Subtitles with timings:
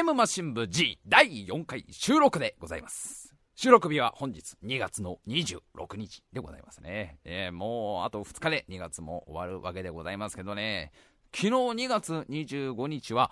[0.00, 3.34] イムマシン部 G 第4回収録でございます。
[3.54, 7.18] 収録日は本日2月の26日でございますね。
[7.26, 10.90] えー、もうあと2日で2月も終わるわけでございますけどね、
[11.34, 13.30] 昨日2月25日は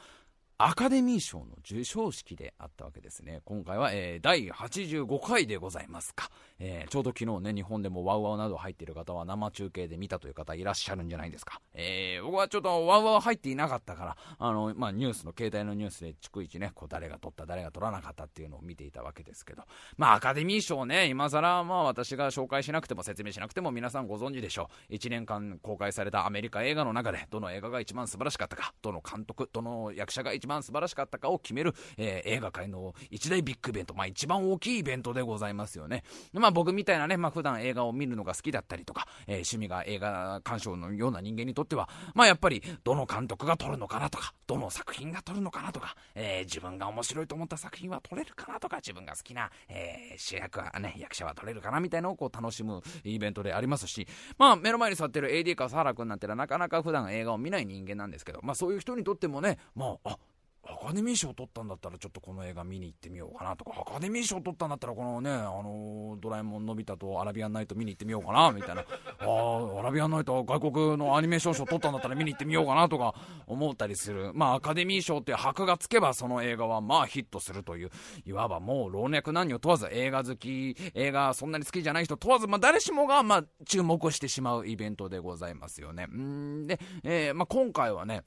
[0.61, 3.43] アカデミー賞の授賞式であったわけですね。
[3.45, 6.33] 今回は、えー、第85回でございますか。
[6.59, 11.61] えー、ちょうど昨日ね、日本でもワウワウなど入っている方は生中継で見たという方いらっしゃるんじゃないですか。
[11.75, 19.63] えー、僕はちょっとワウワウ入っていなかったから、あの、まあ、ニュースの、携帯のニュースで逐一ね、こう誰が取った、誰が取らなかったっていうのを見ていたわけですけど、
[19.97, 24.95] まあ、アカデミー賞ね、今更、まあ、私が紹介しなくても説明しなくても皆さんご存知でしょう。
[24.95, 36.03] 1年間公開されたアメリカ映画の中で、どの映画が一番素晴らしかったか、どの監督、どの役者が一番番素晴らしかったかを決める、えー、映画界の一大ビッグイベント、まあ、一番大きいイベントでございますよね。
[36.33, 54.07] まあ、僕みたいなね、まあ、普段映画を見るのが好きだったりとか、えー、趣味が映画鑑賞のような人間にとっては、まあやっぱり、どの監督が撮るのかなとか、どの作品が撮るのかなとか、えー、自分が面白いと思った作品は撮れるかなとか、自分が好きな、えー、主役はね、役者は撮れるかなみたいなのをこう楽しむイベントでありますし、
[54.39, 60.19] まあ目の前に座ってる AD か佐原君なんてのはなかなか普段映画を見ない人間なんですけど、まあそういう人にとってもね、まあ、あ、
[60.65, 68.83] アカデミー賞を取ったんだったらちょっとこの映画見に行ってみようかなとか、アカデミー賞を取ったんだったらこのね、あの、ドラえもんのび太とアラビアンナイト見に行ってみようかな、みたいな。
[68.83, 68.85] あ
[69.25, 73.15] あ、アラビアンナイト外国のアニメーション賞取ったんだったら見に行ってみようかなとか
[73.47, 74.33] 思ったりする。
[74.35, 77.91] まあアカデミー賞って箔がつけばその映画はまあヒットするという、
[78.27, 86.07] いわばもう老若男女問わず映画好き、映画そんなに好きじゃない人問わず、まあ誰しもがまあ注目してしまうイベントでございますよね。
[86.07, 88.23] んで、えー、まあ今回はね、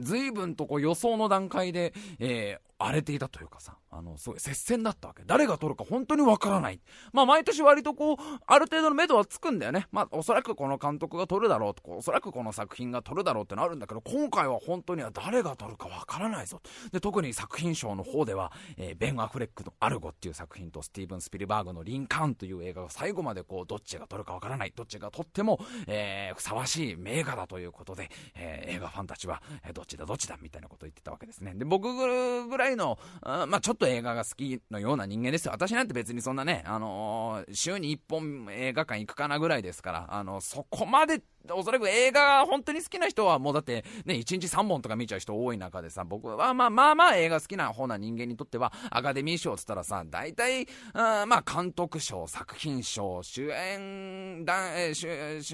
[0.00, 5.22] 随分とこう予想の段階で、えー、荒れていたというかさ、あの、すごい接戦だったわけ。
[5.24, 6.80] 誰が取るか本当にわからない。
[7.12, 9.86] まあ、毎年割とこう、ある程度の目処はつくんだよね。
[9.92, 16.60] まあ、おそらくこの監督が取るだろうと、おそらくこの作品が取るだろうってのあるんだけど、今回は本当には誰が取るかわからないぞ。
[16.92, 24.72] で、特に作品賞の方では、えー、ベン・アフレックのアルゴっていう作品と、スティーブン・スピルバーグのリンカーンという映画が最後までこう、どっちが取るかわからない。
[24.76, 31.54] どっちが取っても、えー、ふさわしい名画だということで、えー、映画ファンたちは、え、どっちだどっちだみたいなことを言ってたわけですね。
[31.54, 35.52] で、僕ぐらいの、まあ、ちょっと映画が好きのような人間ですよ。
[35.52, 41.22] 私なんて別にそんなね、あのー、週に1本映画館行くかなぐらいですから、あの、そこまで
[41.54, 55.06] おそらく映画本当に好きな人はもうだってね、1日3本とか見ちゃう人多い中でさ、僕はまあまあまあ映画好きな方な人間にとっては、アカデミー賞っつったらさ、大体、あまあ監督賞、作品賞、主演男、えー、主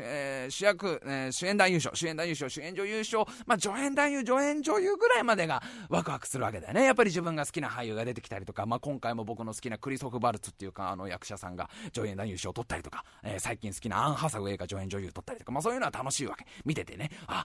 [0.03, 6.85] えー、主役、えー、主演男優賞、主演男優賞、主演女優賞、まあ助演男優、助演女優ぐらいまでがワクワクするわけだよね。
[6.85, 16.47] やっぱり自分が好きな俳優が出てきたりとか、まあ今回も僕の好きなクリソフ・バルツっていうか、あの役者さんが助演男優賞を取ったりとか、えー、最近好きなアン・ハサウェイが助演女優取ったりとか、まあそういうのは楽しいわけ。
[16.65, 17.45] 見ててね、あ、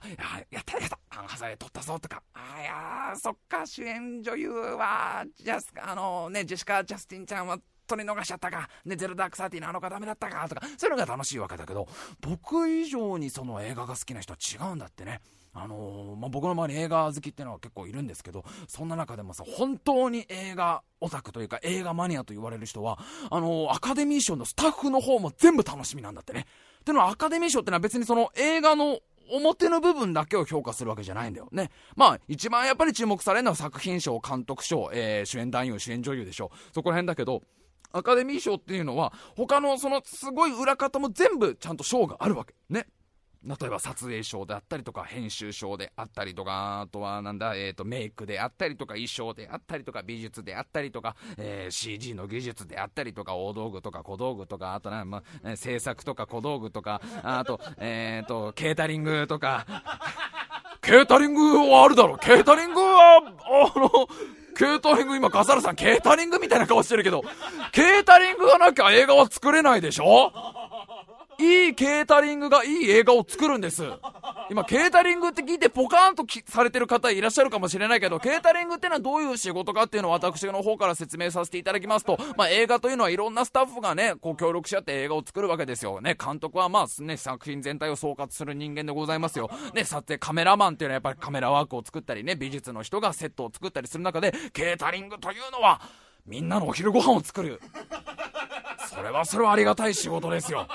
[0.50, 11.88] やったやった、アンハサウェイ取ったぞとか、あ、いやそっか、主演女優は、ジャス、あのね、ジェシカ・ジャスティンちゃんは、取り逃しちゃったか、ね、ゼルダークサーティのあの子ダメだったか、とか、そういうのが楽しいわけだけど、
[12.20, 15.20] 僕以上にその映画が好きな人は違うんだってね。
[15.54, 22.98] あのー、まあ、僕の周り映画好きっていうのは結構いるんですけど、そんな中でもさ、本当に映画オタクというか映画マニアと言われる人は、
[23.30, 26.46] あのー、アカデミー賞のスタッフの方も全部楽しみなんだってね。
[26.88, 29.00] ってのはアカデミー賞ってのは別にその映画の
[29.30, 31.70] 表の部分だけを評価するわけじゃないんだよね。
[31.96, 36.50] まあ、一番やっぱり注目されるのは作品賞、監督賞、えー、主演男優、主演女優でしょ。
[36.72, 37.42] そこら辺だけど、
[37.92, 42.54] アカデミー賞っていうのは、他のそのすごい裏方も全部ちゃんと賞があるわけ。
[42.70, 42.86] ね。
[43.44, 59.66] 例えば撮影賞であったりとか、編集賞であったりとか、あとはなんだ、えっ、ー、と、メイクであったりとか、衣装であったりとか、美術であったりとか、えー、CG の技術であったりとか、大道具とか小道具とか、あとな、まあ、制作とか小道具とか、あと、えっ、ー、と、ケータリングとか、
[60.82, 63.18] ケータリングはあるだろケータリングは、
[63.74, 63.90] あの、
[64.56, 67.22] ケータリング、今、笠原さん、ケータリングみたいな顔してるけど、
[67.70, 70.32] ケータリングがなきゃ映画は作れないでしょ？
[71.40, 73.84] いいケータリングがいい映画を作るんです。
[74.50, 86.00] 今、ケータリングって聞いてポカーンとされてる方いらっしゃるかもしれないけど、ケータリングってのはどういう仕事かっていうのを私の方から説明させていただきますと、まあ、映画というのはいろんなスタッフがね、こう協力し合って映画を作るわけですよ。
[86.00, 89.48] ね、監督はまあね、作品全体を総括する人間でございますよ。
[89.74, 95.80] ね、撮影カメラマンっていうのはやっぱりカメラワークを作ったりね、美術の人がセットを作ったりする中で、ケータリングというのは、
[96.26, 97.60] みんなのお昼ご飯を作る。
[98.98, 100.66] それはそれはありがたい仕事ですよ。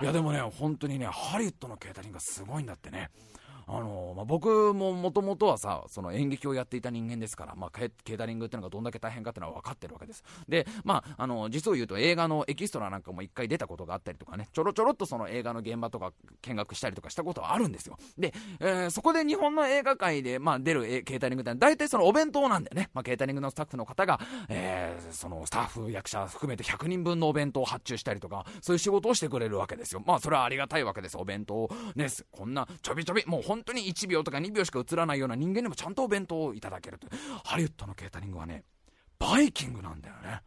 [0.00, 3.10] いやでもね、本当にね、ハリウッドのケータリングがすごいんだってね。
[3.66, 10.22] あのまあ、僕ももともとはさ、その演劇をやっていた人間ですから、まあ、ケータリングっていうのがどんだけ大変かっていうのは分かってるわけです。
[10.48, 16.12] で、まあ、あの、実を言うと映画のエキストラなんかも一回出たことがあったりとかね、ちょろちょろっとその映画の現場とか
[16.42, 17.96] 見学したりとかしたことはあるんですよ。
[18.18, 22.90] で、えー、そこで日本の映画界で、まあ、出るケータリングって大体そのお弁当なんだよね。
[22.94, 30.02] まあ、ケータリングのスタッフの方が、えー、そのスタッフ、役者含めて100人分のお弁当を発注したりとか、そういう仕事をしてくれるわけですよ。
[30.04, 31.16] まあ、それはありがたいわけです。
[31.16, 37.10] お弁当ね、こんなちょびちょび、もう本当に1秒とか2秒しか映らないような人間でもちゃんとお弁当をいただけるという。
[37.44, 38.64] ハリウッドのケータリングはね、
[39.16, 40.42] バイキングなんだよね。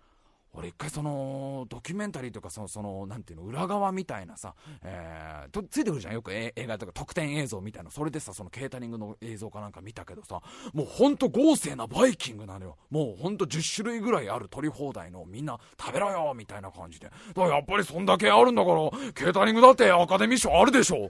[0.57, 6.13] 俺一回そのドキュメンタリーとかそのそのなんていうの裏側みたいなさ、えー、とついてくるじゃん。
[6.13, 10.41] よく映画とか特典映像みたいなそれでさそのケータリングの映像かなんか見たけどさ
[10.73, 12.77] もうほんと豪勢なバイキングなのよ。
[12.89, 17.05] もうほんと10種類ぐらいある取り放題のみんな食べろよみたいな感じで。
[17.05, 21.07] だからやっぱりそんだけあるんだからケータリングだってアカデミー賞あるでしょ。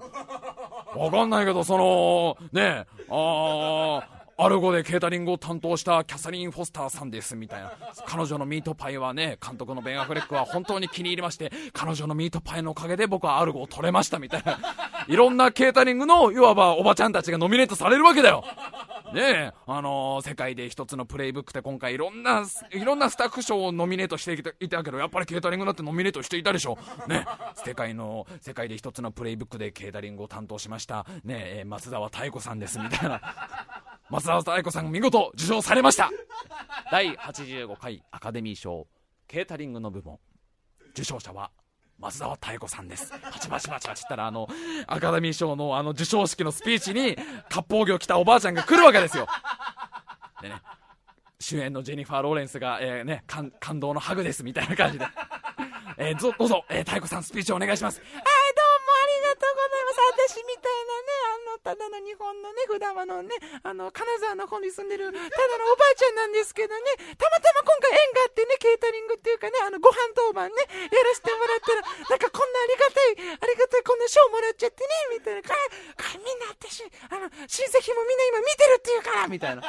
[0.98, 7.72] わかんないけどそのねえああアルゴでケータリングを担当したキャサリン・フォスターさんですみたいな
[8.06, 14.60] 彼女のミートパイはね監督のベン・アフレックは本当に気に入りまして彼女のミートパイのおかげで僕はアルゴを取れましたみたいな
[15.08, 18.44] いろんなケータリングのいわばおばちゃんたちがノミネートされるわけだよ
[19.12, 26.78] ねえ、あのー、世界で一つのプレイブックで今回いろんな、いろんなスタッフ賞をノミネートしていたけど、やっぱりケータリングだってノミネートしていたでしょ。
[27.08, 27.26] ね、
[27.56, 33.22] 世界の、世界で一つのプレイブックでケータリングを担当しました、ねえ、松沢妙子さんですみたいな。
[34.10, 36.10] 松沢妙子さん見事受賞されました
[36.92, 38.88] 第85回アカデミー賞
[39.28, 40.20] ケータリングの部門
[40.92, 41.52] 受賞者は
[42.00, 43.12] 松沢妙子さんです。
[43.12, 44.48] パチパチパチパチったら、あの、
[44.86, 47.18] アカデミー賞のあの、授賞式のスピーチに、
[47.50, 49.28] 割烹着を着たおばあちゃんが来るわけですよ。
[50.40, 50.62] でね、
[51.40, 55.08] 主演のジェニファー・ローレンスが、えー、ね、感感動のハグです、みたいな感じで。
[55.98, 58.00] えー、どうぞ、えー、妙子さんスピーチをお願いします。
[58.00, 58.67] はい、どう
[61.68, 66.80] ただの日本のね、札場のね、あの、金沢の方に住んでる、ただのおばあちゃんなんですけどね、
[67.20, 75.44] たまたま今回縁があってね、ケータリングっていうかね、あの、ご飯当番ね、やらせてもらったら、なんかこんなありがたい、ありがたいこんな賞もらっちゃってね、みたいな。
[75.44, 75.52] か
[76.00, 79.68] かみんな私、あの、親戚もみんな今見てるっていうから、みたいな。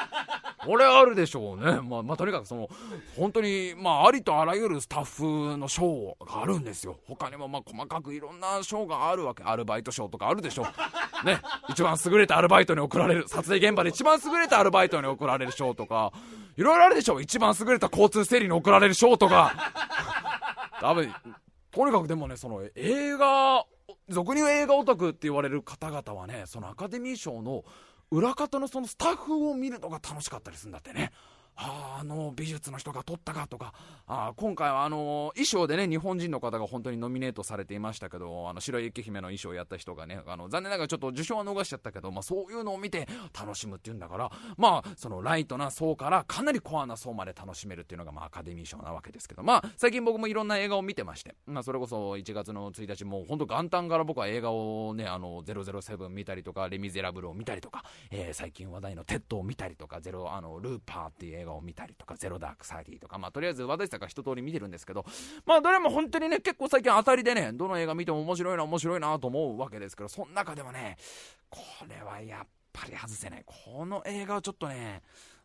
[0.70, 1.82] 俺あるでしょうね。
[1.82, 2.70] まあ、まあ、とにかくその、
[3.18, 6.94] 本当に、まあ、ありとあらゆるスタッフの賞があるんですよ。
[7.10, 9.42] 他にも、まあ、細かくいろんな賞があるわけ。
[9.42, 11.26] アルバイト賞とかあるでしょう。
[11.26, 11.40] ね。
[11.68, 16.12] 一番優れたアルバイトに贈られる、撮影現場で一番優れたアルバイトに贈られる賞とか、
[16.56, 17.20] いろいろあるでしょ。
[17.20, 19.54] 一番優れた交通整理に贈られる賞とか。
[20.80, 21.14] 多分、
[21.70, 23.64] とにかくでもね、その映画、
[24.08, 27.64] 俗に言う映画オタクって言われる方々はね、そのアカデミー賞の
[28.10, 31.12] 裏方のそのスタッフを見るのが楽しかったりするんだってね。
[31.60, 33.74] ああの美術の人が撮ったかとか
[34.06, 43.08] あ今回はあの衣装でね日本人の方が本当にノミネートされていましたけどあの白雪姫の衣装をやった人がねあの残念ながらちょっと受賞は逃しちゃったけど、まあ、そういうのを見て
[43.38, 57.82] 楽しむっていうんだからまあそのライトな層からかなりコアな層まで楽しめるっていうのが、まあ、アカデミー賞なわけですけどまあ最近僕もいろんな映画を見てまして、まあ、それこそ1月の1日もう本当元旦から僕は映画をねあの007見たりとかレ・ミゼラブルを見たりとか、
[58.12, 65.04] えー、最近話題のテッドを見たりとかゼロあのルーパーっていう映画を見たりとかゼロダークサーティーとか、まあ、とりあえず私たちが一通り見てるんですけど、
[65.46, 70.96] まあ、どれも本当にね、結構最近当たりでね、どの映画見ても面白いな、面白いなと思うわけですけど、その中でもね、
[71.50, 73.42] これはやっぱり外せない。
[73.44, 75.02] この映画はちょっとね、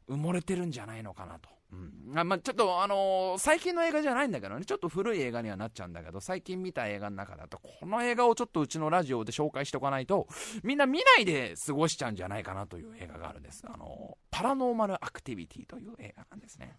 [0.10, 1.50] 埋もれてるんじゃないのかなと。
[1.74, 10.28] うんあまあ、ちょっと、あのー、最近の映画じゃないんだけどね、ちょっと古い映画にはなっちゃうんだけど、最近見た映画の中だと、この映画をちょっとうちのラジオで紹介しておかないと、
[10.64, 13.64] みんな見ないで過ごしちゃうんじゃないかなという映画があるんです。
[13.68, 16.76] あのー、パラノーマルアクティビティという映画なんですね。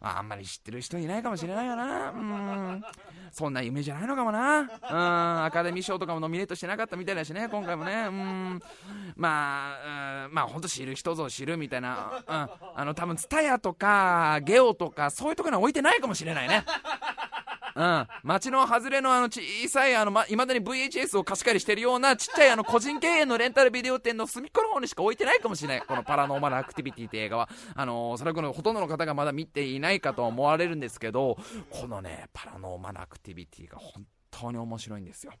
[0.00, 2.10] ああんまり知ってる人いないかもしれないよな。
[2.10, 2.82] うん。
[3.32, 4.60] そんな夢じゃないのかもな。
[4.60, 4.68] うん。
[5.44, 8.06] アカデミー賞とかもノミネートしてなかったみたいだしね、今回もね。
[8.08, 8.60] うん。
[9.16, 12.22] まあ、うん、まあ、ほんと知る人ぞ知るみたいな。
[12.26, 12.50] うん。
[12.76, 16.64] あの、多分、ツタヤとか、ゲオとか、そういうところには置いてないかもしれないね。
[17.76, 18.06] うん。
[18.22, 25.80] 街の外れのあの小さい、あの、ま、未だに VHS を貸し借りしてるようなちっちゃいあの個人経営のレンタルビデオ店の隅っこの方にしか置いてないかもしれない。
[25.86, 27.48] このパラノーマルアクティビティって映画は。
[27.74, 31.36] あのー、それこのほとんどの方がまだ見ていないかと思われるんですけど、
[31.70, 34.06] このね、パラノーマルアクティビティが本
[34.40, 35.32] 当に面白いんですよ。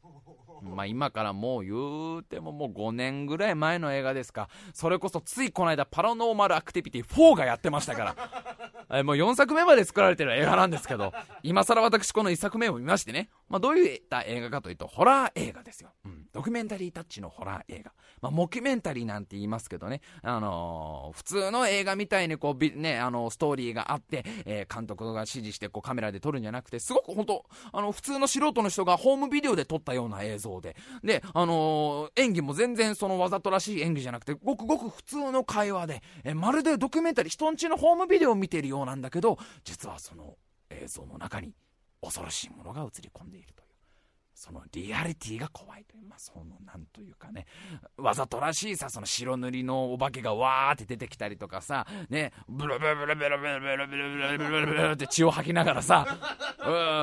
[0.62, 4.48] まあ今からもう言うてももう5年ぐらい前の映画ですか。
[4.72, 8.16] それこそついこの間パラノーマルアクティビティ4がやってましたから。
[8.98, 13.30] えもう4作目まで作られてる映画なんですけど、今更私この1作目を見ましてね。
[13.48, 15.90] まあどういった映画かというと、ホラー映画ですよ。
[16.34, 17.92] ドキュメンタリータッチのホラー映画。
[18.20, 30.74] まあ、モキュメンタリーなんて言いますけどね、あのー、普通の映画みたいにこう、ね、あの、ストーリーがあって、えー、監督が指示してこうカメラで撮るんじゃなくて、すごく本当あの、普通の素人の人がホームビデオで撮ったような映像で、
[31.04, 40.36] で、あの、演技も全然そのわざとらしい演技じゃなくて、ごくごく普通の会話で、え、まるでドキュメンタリー、人んちのホームビデオを見ているようなんだけど、実はその
[40.70, 41.54] 映像の中に
[42.02, 43.63] 恐ろしいものが映り込んでいると。
[44.44, 47.46] そのリアリティが怖いという、まあ、そのなんというかね、
[47.96, 56.06] わざとらしいさ、その白塗りのお化けがわーって出てきたりとかさ、ね、ブルブルブルブルブルブルブルブルブルブルって血を吐きながらさ、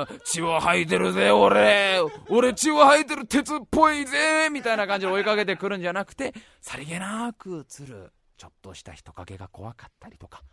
[0.08, 10.44] うん、血を吐いてるぜ、俺、俺血を吐いてる鉄っぽいぜ、みたいな感じで追いかけてくるんじゃなくて、さりげなく映る、ちょっとした人影が怖かったりとか、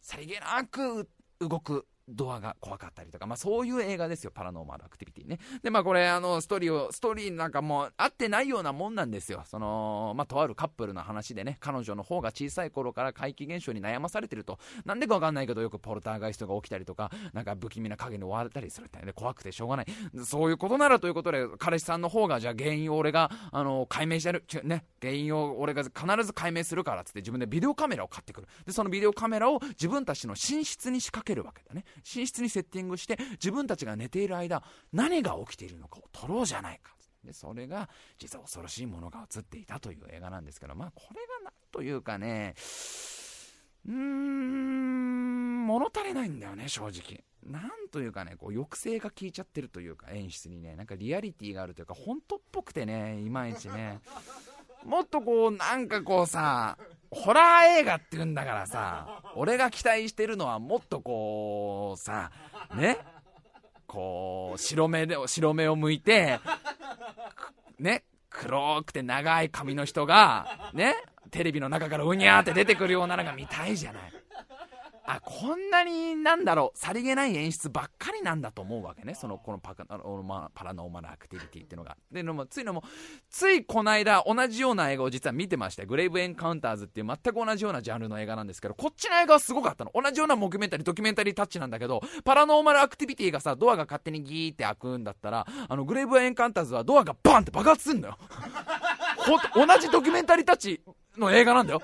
[0.00, 1.08] さりげなく
[1.40, 5.38] 動くドアが怖かったりとか、まあそういう映画ですよ、パラノーマルアクティビティね。
[5.62, 9.42] で、まあこれ、あの、ストーリーを、ストーリーなんかもう合ってないようなもんなんですよ。
[9.44, 19.86] その、まあとあるカップルの話でね、彼女の方が小さい頃から怪奇現象に悩まされてると、なんでかわかんないけど、よくポルターガイストが起きたりとか、なんか不気味な影に追われたりするってね、怖くてしょうがない。
[20.24, 28.48] そういうことならということで、彼氏さんの方が、じゃあ原因を俺が、あの、解明してる、ね、原因を俺が必ず解明するからっつって自分でビデオカメラを買ってくる。
[28.64, 31.84] で、そのビデオカメラを自分たちの寝室に仕掛けるわけだね。
[32.02, 34.62] 寝室に設定ティングして自分たちが寝ている間
[34.92, 36.94] 何が起きているのかを撮ろうじゃないか。
[37.24, 37.88] でそれが
[38.18, 42.54] 実は恐ろしいものが映っていたという映画なんですけどまあこれが何というかね
[43.86, 47.24] うーん物足りないんだよね正直。
[47.42, 50.76] なんというかねこう抑制が効いちゃってるというか演出にね。
[50.76, 54.00] なんかリアリティがあるというか本当っぽくてねいまいちね。
[54.86, 56.78] もっとこうなんかこうさ
[57.10, 62.30] ホラー映画って言うんだからさ、俺が期待してるのはもっとこう、さ、
[62.74, 62.98] ね、
[63.86, 66.40] こう、白目で、白目を向いて、
[67.78, 70.94] ね、黒くて長い髪の人が、ね、
[71.30, 74.02] テレビの中からうにゃーって出てくるようなのが見たいじゃない。
[75.06, 79.14] あこんなになんだろうさりげない演出ばっかりなんだと思うわけね。
[79.14, 80.02] そのこのパカパラ
[80.72, 81.96] ノーマルアクティビティっていうのが。
[82.10, 82.82] でのもついのも
[83.30, 89.92] ついこの間同じような映画を実は見てましてグレイブエンカウンターズっていう全く同じようなジャンルの映画なんですけどこっちの映画はすごかったの。
[89.94, 98.18] 同じようなモキュメンタリードキュメンタリータッチなんだけどパラノーマルアクティビティがさドアが勝手にギーって開くんだったらあのグレイブエンカウンターズはドアがバンって爆発すんのよ。
[99.54, 100.80] 同じドキュメンタリータッチ
[101.18, 101.82] の映画なんだよ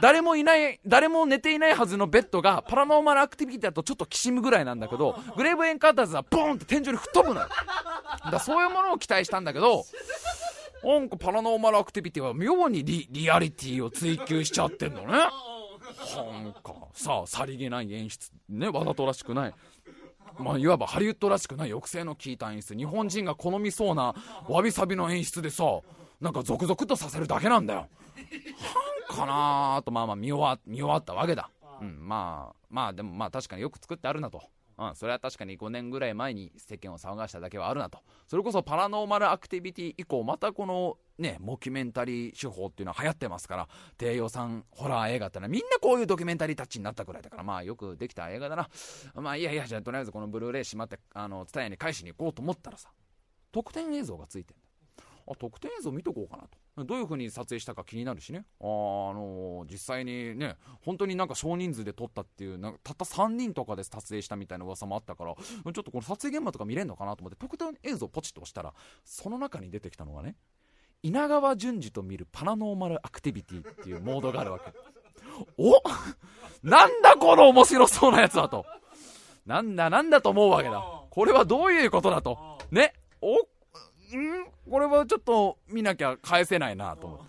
[0.00, 7.48] 誰もいない、誰も寝ていないはずのベッドがパラノーマルアクティビティだとちょっときしむぐらいなんだけど、グレーブエンカーターズはボーンって天井に吹っ飛ぶのよ。
[8.30, 9.84] だそういうものを期待したんだけど、
[10.82, 15.06] なんかパラノーマルアクティビティは妙にリリアリティを追求しちゃってんのね。
[15.12, 19.54] なんか、さあ、さりげない演出、ね、わざとらしくない。
[20.38, 22.74] まあ、いわばハリウッドらしくない抑制の効いた演出。
[22.74, 24.14] 日本人が好みそうな
[24.48, 25.64] わびさびの演出でさ、
[26.20, 27.86] なんか続々とさせるだけなんだよ。
[29.08, 31.50] かなとまあまあ見終わ見終わったわけだ、
[31.80, 34.42] うん、まあまあでもまあ確かによく作ってあるなと、
[34.78, 37.98] うん、それは確かに5年ぐらい前に世間を騒がしただけはあるなと。
[38.26, 48.68] それこそパラノーマルアクティビティ以降またこのねモキュメンタリー手法っていうのは流行ってますから低予算ホラー映画ってのはみんなこういうドキュメンタリータッチになったくらいだからまあよくできた映画だな。
[49.14, 52.90] まあいやいやじゃあとりあえずこのブルーレイしまってあの伝えに返しに行こうと思ったらさ
[53.52, 58.44] 特典映像がついてんだあ特典映像見とこうかなとどういう風に撮影したか気になるしね。
[58.60, 70.34] あ、あのー、実際にね本当になんか少人数で撮ったっていうなんかたった3人とかで撮影したみたいな噂もあったからちょっとこの撮影現場とか見れるのかなと思って特典映像ポチッと押したらその中に出てきたのがね
[71.04, 74.72] 稲川淳二と見るパラノーマルアクティビティっていうモードがあるわけ。
[75.58, 75.82] お
[76.62, 78.64] なんだこの面白そうなやつだと。
[79.44, 80.82] なんだなんだと思うわけだ。
[81.10, 82.58] これはどういうことだと。
[82.70, 82.94] ね？
[83.20, 83.36] お
[84.16, 87.24] んこれはちょっと見なきゃ返せないなと思って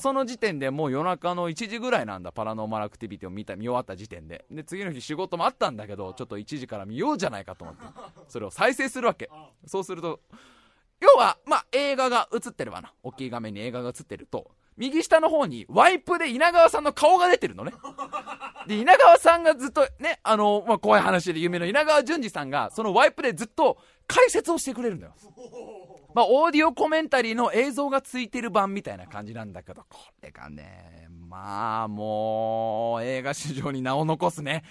[0.00, 4.44] その時点でもう夜中の1時ぐらいなんだパラノーマルアクティビティを見た見終わった時点で。
[4.50, 7.82] で次の日仕事もあったんだけどちょっと1時から見ようじゃないかと思って。
[8.28, 9.30] それを再生するわけ。
[9.66, 10.20] そうすると
[11.00, 12.92] 要はまあ映画が映ってるわな。
[13.02, 14.50] 大きい画面に映画が映ってると。
[14.76, 17.72] 右下の方にワイプで稲川さんの顔が出てるのね。
[18.66, 25.14] で、稲川さんがずっとね、あの、まあ、怖い話で有名な稲川淳二さんが、そのワイプでずっと解説をしてくれるんだよ。
[26.14, 34.62] まあ、オーディオコメンタリーの映像がついてる版みたいな感じなんだけど、これがね、まあ、もう、映画史上に名を残すね。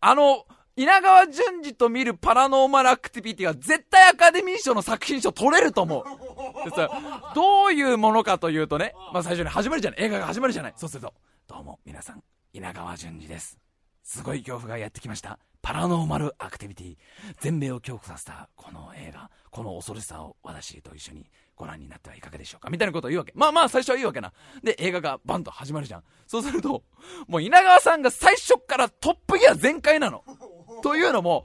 [0.00, 6.68] あの、稲川淳二と見るパラノーマルアクティビティは絶対アカデミー賞の作品賞取れると思う。
[6.68, 6.88] でさ、
[7.34, 10.00] どういうものかというとね、まあ最初に始まるじゃない。
[10.02, 10.72] 映画が始まるじゃない。
[10.76, 11.12] そうすると、
[11.46, 12.22] どうも皆さん、
[12.54, 13.58] 稲川淳二です。
[14.02, 15.38] すごい恐怖がやってきました。
[15.62, 16.96] パラノーマルアクティビティ。
[17.40, 19.30] 全米を恐怖させたこの映画。
[19.50, 22.68] この恐ろしさを私と一緒にご覧になってはいかがでしょうか。
[22.70, 23.32] みたいなことを言うわけ。
[23.36, 24.32] まあまあ最初はいいわけな。
[24.64, 26.02] で映画がバンと始まるじゃん。
[26.26, 26.82] そうすると
[27.28, 30.24] もう稲川さんが最初からトップギア全開なの。
[30.82, 31.44] というのも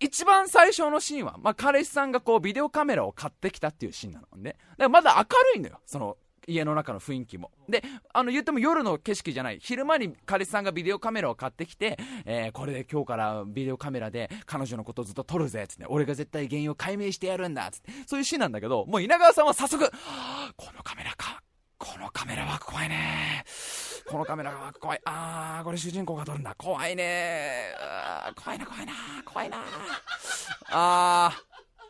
[0.00, 4.26] 一番最初のシーンは、まあ、彼氏さんがこうビデオカメラを買ってきたっていうシーンなの。
[4.38, 4.52] ね。
[4.52, 5.80] だからまだ明るいのよ。
[5.84, 6.16] その
[6.48, 7.50] 家の中の雰囲気も。
[7.68, 9.58] で、あの言っても夜の景色じゃない。
[9.60, 17.92] 昼間に彼氏さんがビデオカメラを買ってきて、えー、これで今日からビデオカメラで彼女のことをずっと撮るぜ、つって、俺が絶対原因を解明してやるんだ、つって。
[18.06, 19.90] そういうシーンなんだけど、もう稲川さんは早速、
[20.56, 21.42] このカメラか。
[21.78, 23.44] このカメラは怖いね。
[24.08, 25.00] このカメラは怖い。
[25.04, 26.54] あー、これ主人公が撮るんだ。
[26.56, 27.74] 怖いね。
[28.42, 28.92] 怖いな、怖いな、
[29.24, 29.58] 怖いな。
[30.70, 31.38] あー、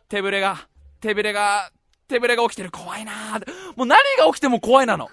[0.09, 0.69] 手ぶれが、
[1.01, 1.71] 手ぶれが、
[2.09, 2.71] 手ぶれが起きてる。
[2.71, 3.45] 怖いなー
[3.79, 5.09] もう何が起きても怖いなの。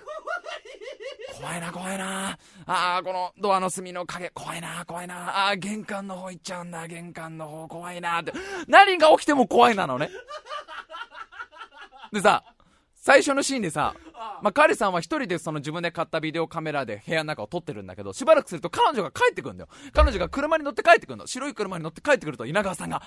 [1.37, 2.31] 怖いな、怖いな。
[2.65, 5.45] ああ、このドアの隅の影、怖いな、怖いな。
[5.45, 8.19] ああ、玄関の方行っちゃうんだ、玄関の方、怖いな。
[8.21, 8.33] って。
[8.67, 10.09] 何が起きても怖いなのね。
[12.11, 12.43] でさ、
[12.95, 13.93] 最初のシーンでさ、
[14.41, 19.69] まあ、彼さんは一人でその自分で買ったビデオカメラで部屋の中を撮ってるんだけど、しばらくすると彼女が帰ってくるんだよ。
[19.93, 21.27] 彼女が車に乗って帰ってくるの。
[21.27, 23.03] 白い車に乗って帰ってくると稲川さんが、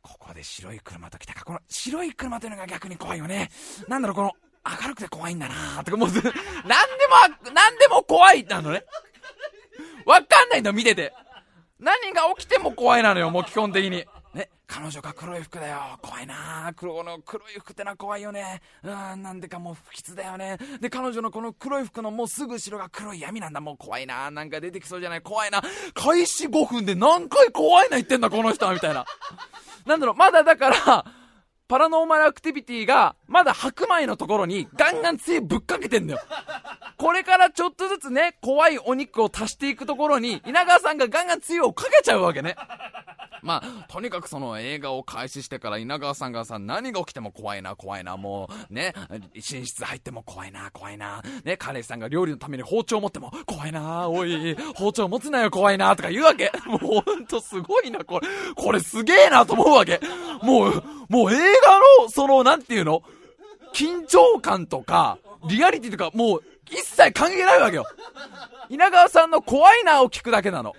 [0.00, 1.44] ここで白い車と来たか。
[1.44, 3.50] この白い車というのが逆に怖いよね。
[3.88, 4.32] なんだろう、この
[4.82, 8.84] 明るくて怖いんだなとかもう、 なんでも、なんでも怖いなのね。
[10.04, 11.12] わかんないんだ、見てて。
[11.78, 14.06] 何が起きても怖いなのよ、もう基本的に。
[14.34, 15.98] ね、彼女が黒い服だよ。
[16.02, 18.60] 怖いな黒の黒い服ってのは怖いよね。
[18.82, 20.58] うん、なんでかもう不吉だよね。
[20.80, 23.60] で、彼女のこの黒い服のもうすぐ後ろが黒い闇なんだ。
[23.60, 25.22] もう怖いななんか出てきそうじゃない。
[25.22, 25.62] 怖いな。
[25.94, 29.06] 開始5分で何回怖いな言ってんだ、この人は、みたいな。
[29.86, 31.04] なんだろう、まだだから、
[31.68, 36.20] パラノーマルアクティビティが、まだ白米のところにガンガン杖ぶっかけてんだよ。
[36.96, 42.56] これからちょっとずつね、怖いお肉を足していくところに、稲川さんがガンガン杖をかけちゃうわけね。
[43.42, 48.92] まあ、とにかくその映画を開始してから稲川さんがさ、何が起きても怖いな、怖いな、もう、ね、
[49.34, 56.50] 寝室入っても怖いな、怖いな、ね、彼氏さんが料理のために包丁持っても、怖いな、おい、包丁持つなよ、怖いな、とか言うわけ。
[56.66, 58.26] もうほんとすごいな、これ。
[58.56, 60.00] これすげえなと思うわけ。
[60.42, 61.55] もう、もう映
[62.02, 63.02] の、その、なんていうの？
[63.74, 67.86] 緊張感とか、リアリティとか、もう、一切関係ないわけよ。
[68.68, 70.74] 稲川さんの怖いなを聞くだけなの。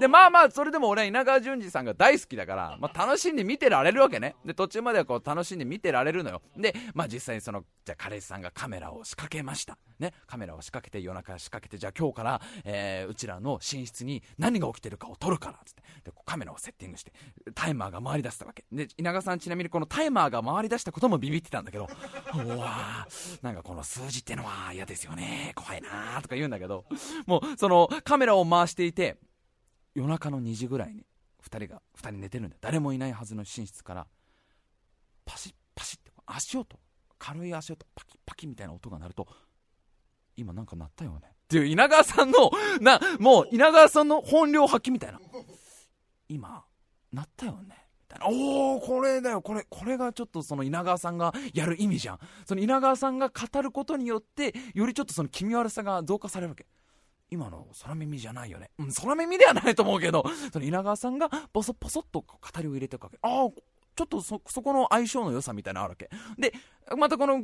[0.00, 4.34] で、まあまあ、それでも俺は稲川淳二さんが大好きだから、まあ楽しんで見てられるわけね。
[4.46, 6.40] で、途中まではこう楽しんで見てられるのよ。
[6.56, 9.76] で、まあ実際にその、じゃ彼氏さんがカメラを仕掛けました。
[9.98, 15.82] ね、カメラを仕掛けて夜中仕掛けて、じゃあ今日から、えー、うちらの寝室に何が起きてるかを撮るから、つって。
[16.04, 17.12] で、カメラをセッティングして、
[17.54, 18.64] タイマーが回り出したわけ。
[18.72, 21.88] で、稲川さんちなみにこのタイマーが回り出したこともビビってたんだけど、
[22.34, 23.06] うわ
[23.42, 25.52] なんかこの数字ってのは嫌ですよね。
[25.54, 26.86] 怖いなーとか言うんだけど、
[27.26, 29.18] もうそのカメラを回していて、
[29.94, 31.06] 夜中の2時ぐらいに
[31.42, 34.06] 2人が2人寝てるんだ誰もいないはずの寝室から
[35.24, 36.78] パシッパシッって足音
[37.18, 39.26] 軽い足音パキパキみたいな音が鳴ると
[40.36, 41.20] 今なんか鳴ったよね。
[41.24, 42.50] っていう稲川さんの
[42.80, 45.20] なもう稲川さんの本領発揮みたいな。
[46.28, 46.64] 今
[47.12, 47.76] 鳴ったよね。
[48.22, 49.42] おおこれだよ。
[49.42, 52.18] これこれがちょっとその稲川さんがやる意味じゃん。
[52.46, 56.66] その稲川さんが語ることによってよりちょっとその気味悪さが増加されるわけ。
[57.30, 58.70] 今の空耳じゃないよね。
[58.78, 63.18] うん、空耳ではないと思うけど、 その稲川さんがポソポソっと語りを入れていくわけ。
[63.22, 63.48] ああ、
[63.96, 66.10] ちょっとそ、そこの相性の良さみたいなのあるわけ。
[66.38, 66.52] で、
[66.96, 67.42] またこの、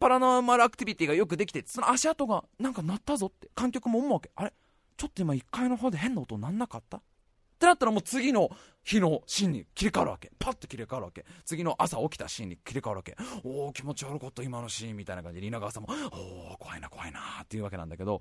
[0.00, 4.30] パラノーマルアクティビティがよくできて、その足跡がなんか鳴ったぞって、観客も思うわけ。
[4.34, 4.52] あれ？
[4.96, 6.98] ちょっと今1階の方で変な音なんなかった？
[6.98, 7.00] っ
[7.58, 8.50] てなったらもう次の
[8.84, 10.30] 日のシーンに切り替わるわけ。
[10.38, 11.24] パッと切り替わるわけ。
[11.46, 13.16] 次の朝起きたシーンに切り替わるわけ。
[13.44, 18.20] おお気持ち悪かった今のシーンみたいな感じで稲川さんも、おお怖いな怖いなっていうわけなんだけど、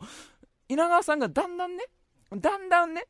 [0.67, 1.85] 稲川さんがだんだんね、
[2.31, 3.05] だんだんね、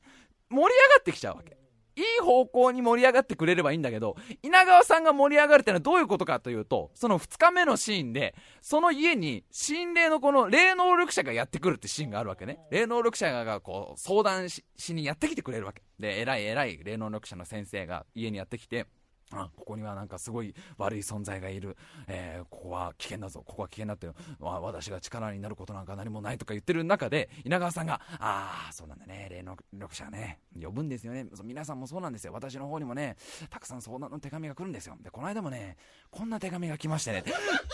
[0.50, 1.58] 盛り上がってきちゃうわけ。
[1.98, 12.60] いい方向に盛り上がってくれればいいんだけど、稲川さんが盛り上がるってのはどういうことかというと、その2日目のシーンで、その家に心霊のこの霊能力者がやってくるってシーンがあるわけね。
[12.70, 15.84] 霊能力者がこう相談しにやってきてくれるわけ。
[15.98, 18.88] で、偉い偉い霊能力者の先生が家にやってきて、
[19.32, 21.76] あここにはなんかすごい悪い存在がいる、
[22.08, 24.08] えー、ここは危険だぞ、ここは危険だって、
[24.40, 33.18] 私が力になることなんか何もないとか言ってる中で、稲川さんが、ああ、そうなんだね、霊能力者ね、呼ぶんですよね、皆さんもそうなんですよ、私の方にもね、
[33.50, 34.96] たくさん相談の手紙が来るんですよ。
[35.02, 35.78] で、この間もね、
[36.12, 37.24] こんな手紙が来ましてね、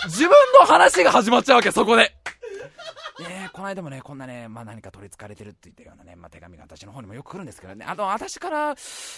[0.05, 2.20] 自分の話が始まっちゃうわけ、そこで。
[3.23, 8.75] ねこの間もね、こんなね、まあ何か取り憑かれてるって言ったようなね、まあ手紙が私の方にもよく来るんですけどね、あと私から、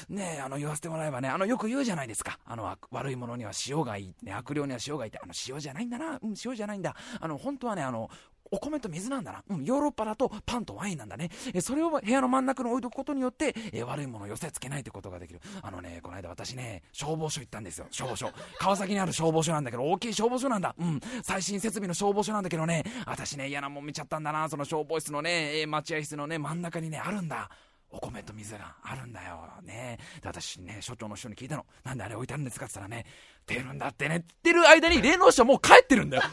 [0.09, 2.39] ね、あの言わせてもらえばね、あのよく言うじゃないですか。
[2.45, 6.95] あの悪いものには塩がいい、ね、悪霊には塩がいいって、あの塩じゃないんだな、うん、塩じゃないんだ。
[7.19, 8.09] あの本当はね、あの、
[8.53, 9.43] お米と水なんだな。
[9.49, 11.31] うん、ヨーロッパだとパンとワインなんだね。
[11.55, 15.41] えそれを部屋の真ん中に置いとくことによって、え悪いものを寄せつけないということができる。
[15.63, 17.87] あのね、この間私ね、消防署行ったんですよ。
[17.89, 18.29] 消防署。
[18.59, 20.75] 川崎にある消防署なんだけど、大きい消防署なんだ。
[20.79, 24.47] うん、最新設備の消防署なんだけどね、私ね、嫌なもん見ちゃったんだな。
[24.49, 27.49] その消防室のね、え待合室のね、真ん中にね、あるんだ。
[27.89, 29.47] お米と水があるんだよ。
[29.63, 29.97] ね。
[30.21, 31.65] で、私ね、所長の人に聞いたの。
[31.83, 33.05] なんであれ置いてあるんですかって言ったらね、
[33.47, 34.17] 出るんだってね。
[34.17, 36.23] ってる間に霊能者もう帰ってるんだよ。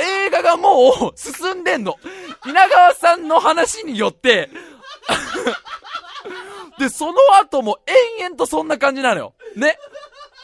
[0.00, 1.96] 映画がもう進んでんの。
[2.46, 4.50] 稲川さんの話によって
[6.78, 7.78] で、その後も
[8.18, 9.34] 延々とそんな感じなのよ。
[9.56, 9.78] ね。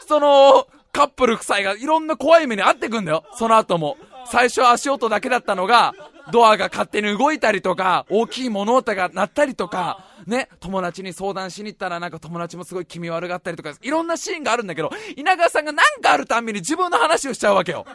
[0.07, 3.23] その、カップル夫妻がいろんな怖い目に遭ってくんだよ。
[3.35, 3.97] その後も。
[4.25, 5.93] 最初は足音だけだったのが、
[6.31, 17.85] ドアが勝手に動いたりとか、大きい物音が鳴ったりとか、ね、友達に相談しに行ったらなんか友達もすごい気味悪がったりとか、いろんなシーンがあるんだけど、稲川さんがなんかあるたんびに自分の話をしちゃうわけよ。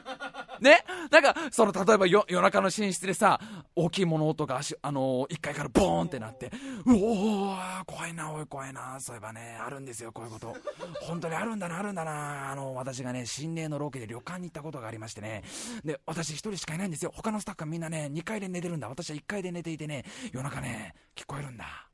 [0.61, 3.41] ねなんか、その、例えば夜中の寝室でさ、
[3.75, 6.51] 大きい物音が足あのー、1階からボーンってなって、
[6.85, 10.55] うおー、怖いな、おい、怖いな、そういえばね、あるんですよ、こういうこと。
[11.01, 12.51] 本当にあるんだな、あるんだな。
[12.51, 15.43] あの、私がね、心霊のロケで旅館に行ったことがありましてね、
[15.85, 17.13] で、私一人しかいないんですよ。
[17.15, 18.89] 他のスタッフがみんなね、2階で寝てるんだ。
[18.89, 21.87] 私は1階で寝ていてね、夜中ね、聞こえるんだ。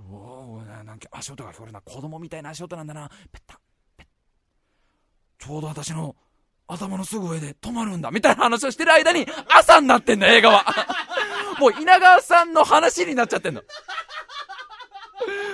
[0.00, 1.80] おおなんか足音が聞こえるな。
[1.80, 3.08] 子供みたいな足音なんだな。
[3.08, 3.60] ペッタ。
[3.96, 4.06] ペッ。
[5.38, 6.16] ちょうど私の
[6.66, 8.10] 頭のすぐ上で止まるんだ。
[8.10, 10.64] みたいな話をしてる間に朝になってんだ映画は。
[11.60, 13.62] もう稲川さんの話になっちゃってんの。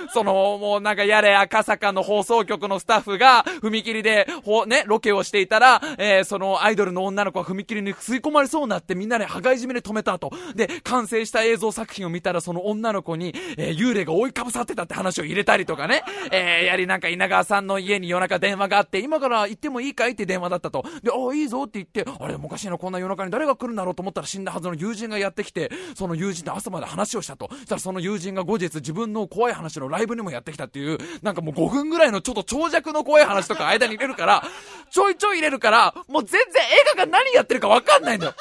[0.13, 10.31] その、もうなんかやれ赤坂の放送局のスタッフが、踏切で、ほ、ね、ロケをしていたら、えー、そのアイドルの女の子が踏切に吸い込まれそうになってみんなで羽交い締めで止めた後。
[10.55, 16.03] で、完成した映像作品を見たらその女の子に、えー、幽霊が覆いかぶさってたって話を入れたりとかね。
[16.31, 20.83] えー、やりなんか稲川さんの家に夜中電話があって、今から行ってもいいかいって電話だったと。
[21.03, 27.49] で、ああ、いいぞって言って、あれ、おかしいな、こんな夜中に誰が来るんだろうと思ったら死んだはずの友人がやってきて、その友人と朝まで話をしたと。
[27.51, 34.43] そしたらその友人が後日自分の怖い話のライブにもやってきたっていう、なんかもう5分ぐらいのちょっと長尺の怖い話とか間に入れるから、
[34.89, 38.33] ちょいちょい入れるから、もう全然映画が何やってるかわかんないんだよ。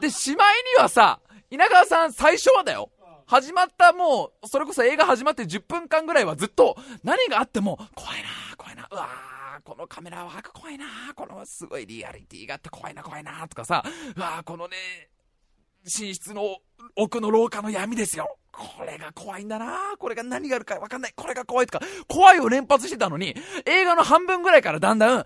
[0.00, 2.90] で、しまいにはさ、稲川さん最初はだよ。
[3.26, 9.08] 始まったもう、それこそ映画始まって10分間ぐらいはずっと、何があっても、怖いな怖いなうわ
[9.64, 13.84] このカメラワーク怖いなこのすごいリアリティがあって怖いな怖いなとかさ、
[14.16, 14.76] うわこのね、
[15.84, 16.58] 寝室の
[16.96, 18.36] 奥の廊下の闇ですよ。
[18.52, 21.12] これが怖いんだなこれが何があるかわかんない。
[21.16, 23.34] これが怖いとか、怖いを連発してたのに、
[23.64, 25.24] 映画の半分ぐらいからだんだん、あ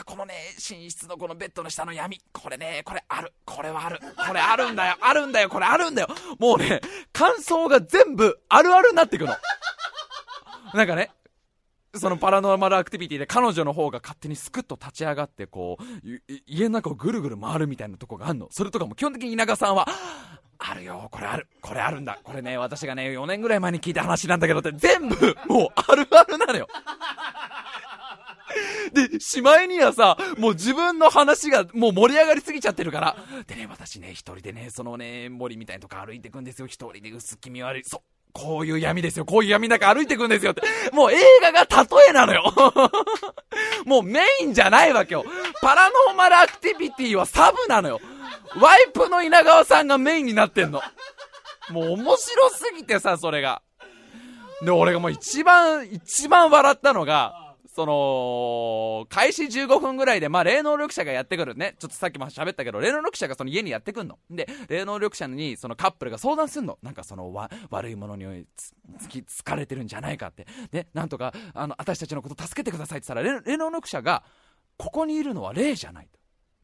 [0.00, 3.32] あ、このね、寝室のこのベッドの下の闇、これね、これある。
[3.46, 4.00] これはある。
[4.00, 4.96] これあるんだよ。
[5.00, 5.48] あるんだよ。
[5.48, 6.08] これあるんだよ。
[6.38, 6.80] もうね、
[7.12, 9.34] 感想が全部あるあるになってくの。
[10.74, 11.10] なんかね、
[11.94, 15.84] そのパラノーマルアクティビティで彼女の方が勝手にスクッと立ち上がってこう、
[16.46, 18.48] 家の中をぐるぐる回るみたいなとこがあるの。
[18.50, 19.86] それとかも基本的に稲川さんは、
[20.58, 22.18] あるよ、これある、これあるんだ。
[22.22, 26.66] これね、私がね、4年ぐらい前に聞いた話なんだけどって、全部、もう、あるあるなのよ。
[28.92, 33.16] で、しまいにはさ、もう自分の話がもう盛り上がりすぎちゃってるから。
[33.46, 36.66] でね、私ね、一人でね、そのね、森みたいなとこ歩いてくんですよ。
[36.66, 37.82] 一人で薄気味悪い。
[37.84, 38.17] そう。
[38.32, 39.24] こういう闇ですよ。
[39.24, 40.62] こういう闇の中歩いてくんですよって。
[40.92, 42.52] もう映画が例えなのよ。
[43.84, 45.24] もうメインじゃないわけよ。
[45.60, 48.00] パラノーマルアクティビティはサブなのよ。
[48.60, 50.80] ワイプの稲川さんがメインになってんの。
[51.70, 53.62] もう面白すぎてさ、それが。
[54.62, 57.47] で、俺がもう一番、一番笑ったのが、
[57.78, 61.76] その、開始15分ぐらいで、まあ、霊能力者がやってくるね。
[61.78, 64.18] ちょっとさっきも喋ったけど、霊能力者がその家にやってくんの。
[64.28, 66.76] で、霊能力者に、そのカップルが相談すんの。
[66.82, 70.48] なんかその、わ、悪いものにつ、つき、疲れてるんじゃないかって。
[70.72, 74.24] で、なんとか、あの、私たちのこと助けてくださいって言ったら、霊能力者が、
[74.76, 76.08] ここにいるのは霊じゃない。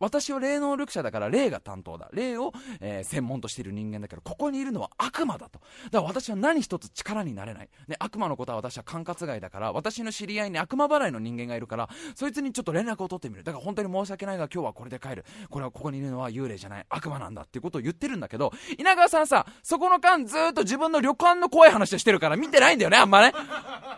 [0.04, 2.08] 私は霊能力者だから霊が担当だ。
[2.12, 5.60] 霊を、えー、専門としている人間だけど、ここにいるのは悪魔だと。
[5.84, 7.68] だから私は何一つ力になれない。
[7.88, 13.44] ね、悪魔のことは私は管轄外だから、私の知り合いに悪魔払いの人間がいるから、そいつにちょっと連絡を取ってみる。
[13.44, 15.24] だから本当に申し訳ないが今日はこれで帰る。
[15.50, 23.32] これはここにいるのは幽霊じゃない、悪魔なんだっていうことを言ってるんだけど、稲川さんさ、そこの間ずっと自分の旅館の怖い話をしてるから見てないんだよね、あんまね。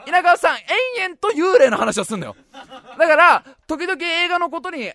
[0.06, 0.56] 稲川さん、
[0.98, 2.36] 延々と幽霊の話をすんだよ。
[2.98, 4.92] だから、時々映画のことに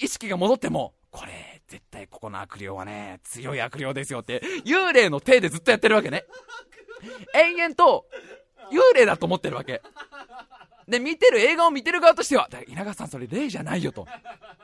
[0.00, 6.24] 意識が戻っても、これ、絶対ここの悪霊はね、強い悪霊ですよって、幽霊の体でずっとやってるわけね。
[7.34, 8.06] 延々と、
[8.70, 9.82] 幽霊だと思ってるわけ。
[10.88, 14.06] で、見てる、映画を見てる側としては、稲川さんそれ霊じゃないよと。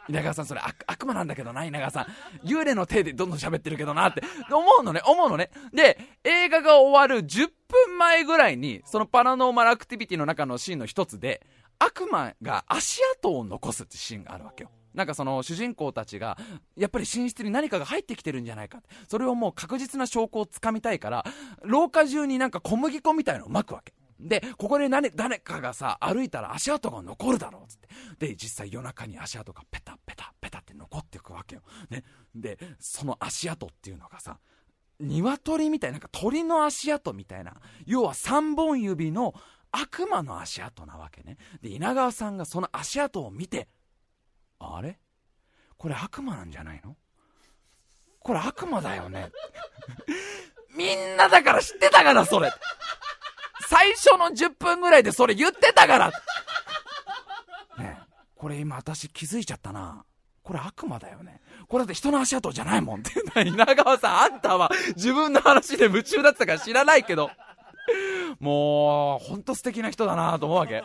[0.09, 2.47] 稲川さんそれ悪悪魔なんだけどな、稲川さん。
[2.47, 4.23] 幽霊の体でどんどん喋ってるけどなって。
[4.51, 5.51] 思うのね、思うのね。
[5.73, 11.47] で、映画が終わる10分前ぐらいに、そのパラノーマルアクティビティの中のシーンの一つで、
[11.79, 14.71] 悪魔が足跡を残すってシーンがあるわけよ。
[14.98, 16.37] なんかその主人公たちが
[16.76, 21.24] やっぱり寝室に何かが入ってきてるんじゃないかそれをもう確実な証拠をつかみたいから
[21.62, 27.78] 廊下中になんか小麦粉みたいのを巻くわけで、ここで誰誰かがさ、歩いたら足跡が残るだろうっつっ
[28.18, 28.26] て。
[28.26, 31.62] で、実際夜中に足跡がペタペタペタって残っていくわけよ。
[31.88, 32.02] ね。
[32.34, 34.40] で、その足跡っていうのがさ、
[34.98, 37.54] 鶏みたいな、なんか鳥の足跡みたいな、
[37.87, 39.34] 要は3本指の
[39.70, 41.37] 悪魔の足跡なわけね。
[41.61, 43.68] で、稲川さんがその足跡を見て、
[44.59, 44.99] あれ？
[45.77, 46.97] これ悪魔なんじゃないの？
[48.21, 49.31] これ悪魔だよね？
[50.77, 52.53] みんなだから知ってたからそれ。
[53.68, 56.11] 最初の10分ぐらいでそれ言ってたから
[57.79, 57.99] ね
[58.35, 60.05] これ今私気づいちゃったな。
[60.42, 61.42] これ悪魔だよね。
[61.68, 63.42] これだって人の足跡じゃないもんって。
[63.47, 67.31] 稲川さん、あんたは自分の話で夢中だったから知らないけど。
[68.40, 70.83] もう、ほんと素敵な人だなと思うわけ。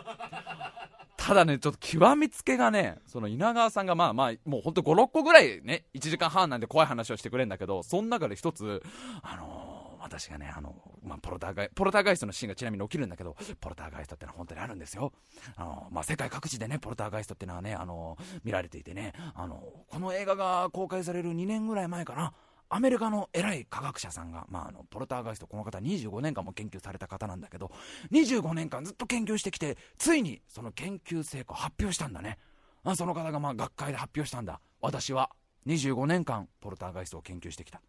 [1.26, 8.84] ただね、ちょっと極めつけがね、その稲川さんがまあまあ、もうほんと5、6個ぐらいね、1時間半なんで怖い話をしてくれるんだけど、その中で一つ、
[9.22, 15.14] あのー私がね、あの、まあ、ポルターガイ、ポルターガイストのシーンがちなみに起きるんだけど、ポルターガイストってのは本当にあるんですよ。
[15.56, 22.34] あの、まあ、世界各地でね、ポルターガイストってのはね、あの、見られていてね、あの、この映画が公開される2年ぐらい前かな、
[22.74, 27.72] アメリカの偉い科学者さんが、まあ、あのポルターガイストこの方25年間も研究された方なんだけど
[28.12, 32.40] 25年間ずっと研究してきてついにその研究成果を発表したんだね。
[32.84, 34.60] あその方がまあ学会で発表したんだ。
[34.82, 35.30] 私は
[35.68, 37.80] 25年間ポルターガイストを研究してきた。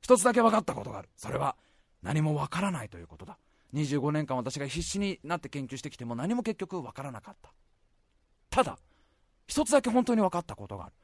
[0.00, 1.08] 一つだけ分かったことがある。
[1.14, 1.54] それは
[2.02, 3.38] 何もわからないということだ。
[3.72, 7.52] 25年間私が必死になって研究してきても何も結局わからなかった。
[8.50, 8.78] ただ
[9.46, 10.94] 一つだけ本当に分かったことがある。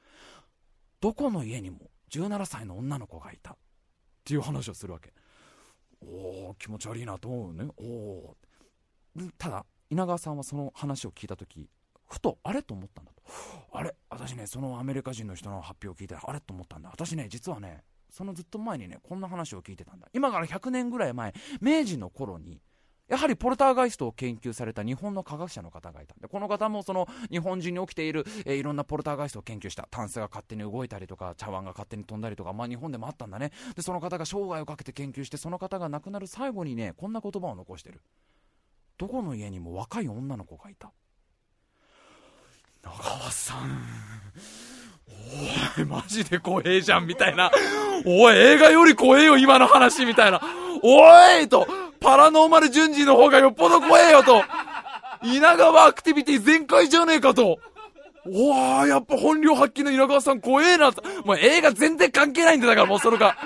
[1.01, 3.57] どこの家にも17歳の女の子がいたっ
[4.25, 5.13] ていう話をするわけ。
[6.03, 7.69] おお気持ち悪いなと思うね。
[7.77, 8.37] おお
[9.39, 11.69] ただ稲川さんはその話を聞いた時
[12.09, 13.23] ふとあれと思ったんだと。
[13.73, 13.95] あれ？
[14.09, 16.91] 私ねそのアメリカ人の人の発表を聞いてあれと思ったんだ。
[16.91, 20.09] 私ね実はねそのずっと前にね、こんな話を聞いてたんだ。
[20.13, 22.61] 今から100年ぐらい前、明治の頃に、
[23.11, 29.89] やはりポルターガイストを研究された日本の科学者の方がいたんで、この方もその日本中に起きている、えー、いろんなポルターガイストを研究した。
[29.91, 33.51] タンスが勝手に動いたりとか、茶碗が勝手に飛んだりとか、まあ日本でもあったんだね。
[33.75, 38.01] で、その方が生涯をかけて研究して、その方が亡くなる最後にね、こんな言葉を残してる。
[38.97, 40.93] どこの家にも若い女の子がいた。
[42.83, 43.83] 長川さん。
[45.77, 47.51] おい、マジで怖えじゃん、みたいな。
[48.07, 50.41] おい、映画より怖えよ、今の話、みたいな。
[50.83, 51.67] おいと、
[52.01, 54.43] パラノーマル順次の方がよっぽど怖えよ、と。
[55.23, 57.59] 稲川アクティビティ全開じゃねえかと。
[58.27, 61.03] おわやっぱ本領発揮の稲川さん怖えなと。
[61.25, 63.37] もう映画全然関係ないんだからもうその間。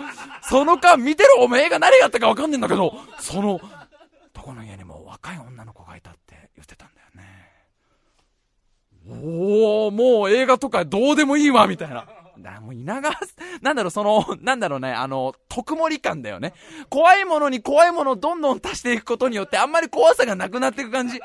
[0.49, 3.61] その間見てろお前映画何があったかわかんねえんだけど、その、
[4.33, 7.09] どこの家にも若い女の子がいたって言ってたんだよ
[9.21, 9.25] ね。
[9.27, 12.07] おおもう映画とかどうでもいいわ、みたいな。
[12.39, 13.15] だもう稲川、
[13.63, 16.53] なんだろう、その、 なんだろうね、あの、特盛り感だよね。
[16.91, 21.21] 怖いものに怖いものをどんどん足していくことによって、あんまり怖さがなくなっていく感じ。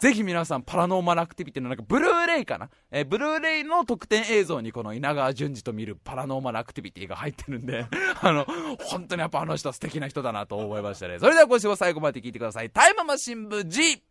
[0.00, 2.70] ぜひ皆さん、パラノーマルアクティビティのなんか、ブルーレイかな？
[2.90, 7.86] えブルーレイの特典映像にこの稲川淳二と見るパラノーマルアクティビティが入ってるんで、
[8.20, 8.46] あの、
[8.80, 11.18] 本当にやっぱあの人は素敵な人だなと思いましたね。
[11.18, 12.70] それでは今週も最後まで聞いてください。
[12.70, 14.02] タイムマシン部 G!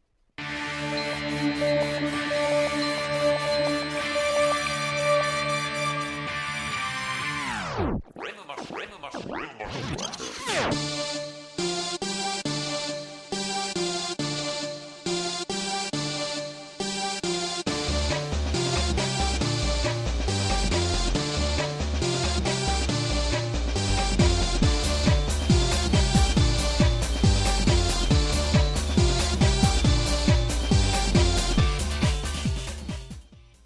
[8.71, 9.05] Rhythm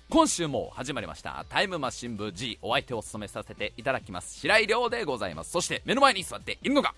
[0.10, 5.52] 今週も始まりましたタイムマシン部 G お相手を務めさせていただきます白井亮でございます。
[5.52, 6.96] そして目の前に座っているのが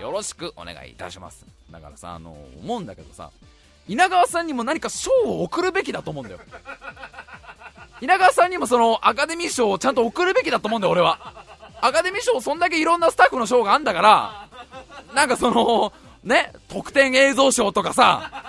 [0.00, 1.44] よろしくお願いいたします。
[1.70, 3.30] だからさあの思うんだけどさ
[3.86, 6.40] 稲川さんにも何か賞を送るべきだと思うんだよ。
[8.00, 11.44] 稲川さんにもそのアカデミー賞をちゃんと送るべきだと思うんだよ俺は。
[11.82, 14.48] アカデミー賞そんだけいろんなスタッフの賞があんだから
[15.14, 15.92] なんかその
[16.24, 18.47] ね特典映像賞とかさ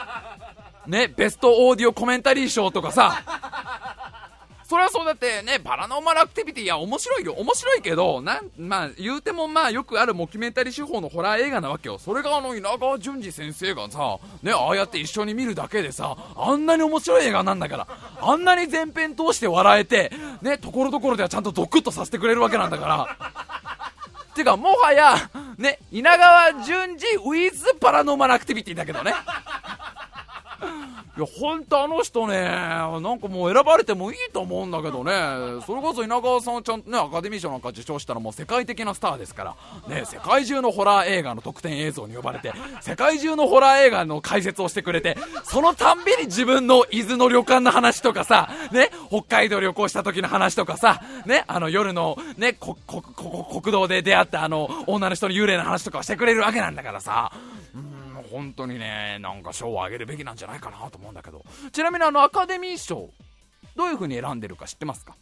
[0.89, 3.21] ね、ベストオーディオコメンタリー賞とかさ、
[4.67, 7.33] それはそうだってね、パラノーマルアクティビティ、いや、面白いよ。
[7.33, 11.97] 面白いけど、なん、まあ、言うてもまあ、よくあるモキュメンタリー手法のホラー映画なわけよ。
[11.97, 17.87] それがあの、稲川淳二先生がさ、ね、ああやって一緒に見るだけでさ、あんなに面白い映画なんだから、
[18.21, 20.11] あんなに前編通して笑えて、
[20.43, 23.17] ね、ところどころではちゃんとドクッとさせてくれるわけなんだから。
[24.35, 25.15] てか、もはや、
[25.57, 29.15] ね、稲川淳二ウィズパラノーマルアクティビティだけどね。
[31.17, 35.11] いや、ほんとあの人ね、なんかもう選ばれてもいいと思うんだけどね、
[35.65, 39.55] それこそ稲川さんちゃんとね、アカデミー賞なんか受賞したらもう世界的なスターですから、
[39.87, 57.31] ね、世界中のホラー映画の特典映像に呼ばれて、世界中のホラー映画の解説をしてくれて、そのたんびに自分の伊豆の旅館の話とかさ、ね、北海道旅行した時の話とかさ、ね、あの夜のね、こ、こ、こ、国道で出会ったあの、女の人の幽霊の話とかをしてくれるわけなんだからさ、
[58.31, 63.09] 本当にね、なんか賞をあげるべきなんじゃないかなと思うんだけど、ちなみにあのアカデミー賞、
[63.75, 65.15] どういう風に選んでるか知ってますか？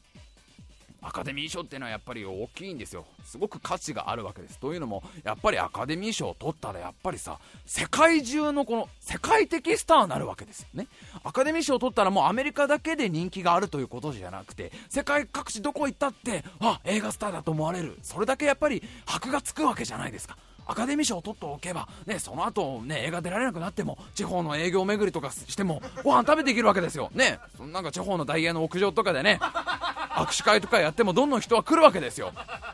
[0.99, 3.05] アカデミー賞っていうのはやっぱり大きいんですよ。
[3.23, 4.59] すごく価値があるわけです。
[4.59, 10.87] というのも、やっぱりアカデミー賞を取ったらやっぱりさ、世界中のこの世界的スターになるわけですよね。
[11.23, 17.97] アカデミー賞を取ったらもうアメリカだけで人気があるということじゃなくて、世界各地どこ行ったって、あ、映画スターだと思われる。
[18.01, 20.35] それだけやっぱり箔がつくわけじゃないですか。
[20.67, 27.39] アカデミー賞を取っておけば、ね、その後、ね、映画出られなくなっても地方の営業巡りとかしてもご飯食べていけるわけですよ、ね、
[27.71, 32.33] なんか地方のダイヤの屋上とかでね握手会とかやってもどんどん人は来るわけですよ。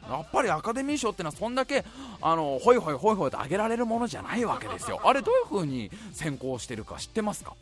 [0.10, 1.84] やっぱりアカデミー賞ってのはそんだけ
[2.22, 5.02] あのホイホイホイホイと上げられるものじゃないわけですよ。
[5.04, 7.54] あれどういう風に選考してるか知ってますか？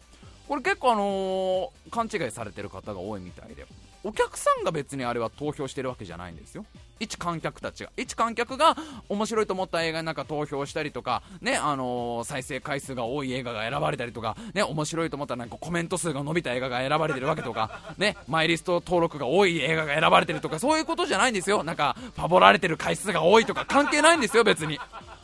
[0.47, 3.65] これ結構あのー、勘違いされてる方が多いみたいで。
[4.03, 6.65] お客さんが別にあれは投票してるわけじゃないんですよ。
[6.99, 7.91] 一観客たちが。
[7.97, 8.75] 一観客が
[9.09, 21.63] 面白いと思った映画になんか投票したりとかねあのー、再生回数が多い映画が選ばれたりとかね面白いと思ったらなんかコメント数が伸びた映画が選ばれてるわけとか ねマイリスト登録が多い映画が選ばれてるとかそういうことじゃないんですよ。
[21.63, 24.79] なんかファボられてる回数が多いとか関係ないんですよ別に。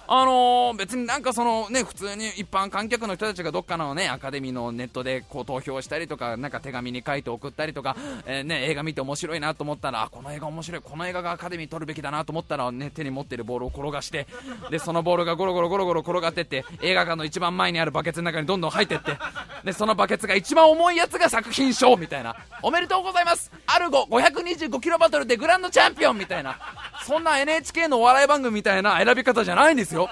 [0.09, 14.27] あのー、別になんかそのね、普通に一般観客の人たちがどっかのね、アカデミーのネットでこう投票したりとか、なんか手紙に書いて送ったりとか、えー、ね、映画見て面白いなと思ったら、この映画面白い、この映画がアカデミー取るべきだなと思ったら、ね、手に持ってるボールを転がして、
[14.71, 19.17] で、そのボールがゴロゴロゴロゴロ転がってって、映画館の一番前にあるバケツの中にどんどん入ってって、
[19.65, 22.35] で、そのバケツが一番重いやつが作品賞みたいな。
[22.61, 26.57] おめでとうございますアルゴ525キロバトルでグランドチャンピオンみたいな。
[27.05, 29.96] そんな NHK のお笑い番組みたいな選び方じゃないんですよ。
[29.97, 30.09] よ。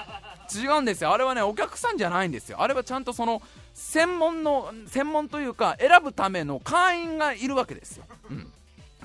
[0.54, 1.12] 違うんですよ。
[1.12, 2.62] あれはねお客さんじゃないんですよ。
[2.62, 3.42] あれはちゃんとその
[3.74, 8.52] 専門の専門というか選ぶための会員がいるわけですよ、うん、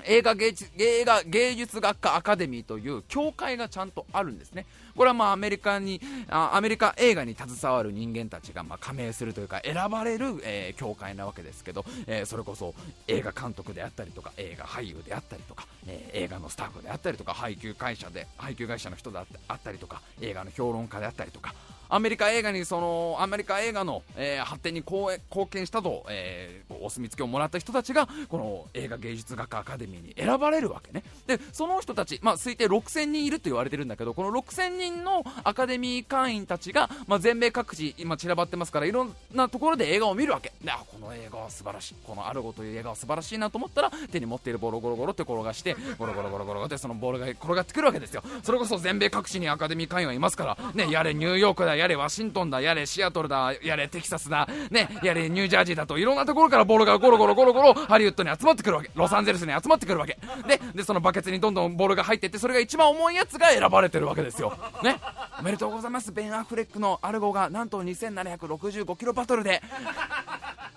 [0.05, 4.65] 映画芸術映画芸術学科アカデミーという協会がちゃんとあるんですね。
[4.95, 12.73] これはまあアメリカにあアメリカ映画に携わる人間たちがま加盟するというか選ばれる、えー、協会なわけですけど、え、それこそ
[13.07, 21.53] 映画監督であったりとか映画俳優であったりとか、え、映画のスタッフであったりとか配給会社で配給会社の人であったりとか映画の評論家であったりとか
[21.93, 31.03] アメリカ映画にそのアメリカ映画の、えー、発展に貢献したと、えー、お墨付きをもらった人たちがこの映画芸術学科アカデミーに選ばれるわけね。
[31.27, 40.53] でその人たち、まあ、推定6000人いると言われてるんだけどこの6000人のアカデミー会員たちが、まあ、全米各地今散らばってますからいろんなところで映画を見るわけ。
[40.63, 41.95] であこの映画は素晴らしい。
[42.07, 48.23] このアルゴという映画は素晴らしいなと思ったら手に持っているボールをゴロゴロって転がしてゴロゴロゴロゴロってそのボールが転がってくるわけですよ。
[48.43, 58.91] それこそ全米各地にアカデミー会員はいますからねやれニューヨークだやれワシントンだやれシアトルだやれテキサスだねやれニュージャージーだといろんなところからボールがゴロゴロゴロゴロハリウッドに集まってくるわけ。
[58.95, 60.17] ロサンゼルスに集まってくるわけ。
[60.47, 64.55] ででそのバケツにどんどんボールが入っていってそれが一番重いやつが選ばれてるわけですよ。
[64.83, 64.99] ね。
[65.39, 66.11] おめでとうございます。
[66.11, 69.61] ベン・アフレックのアルゴがなんと2765キロバトルで。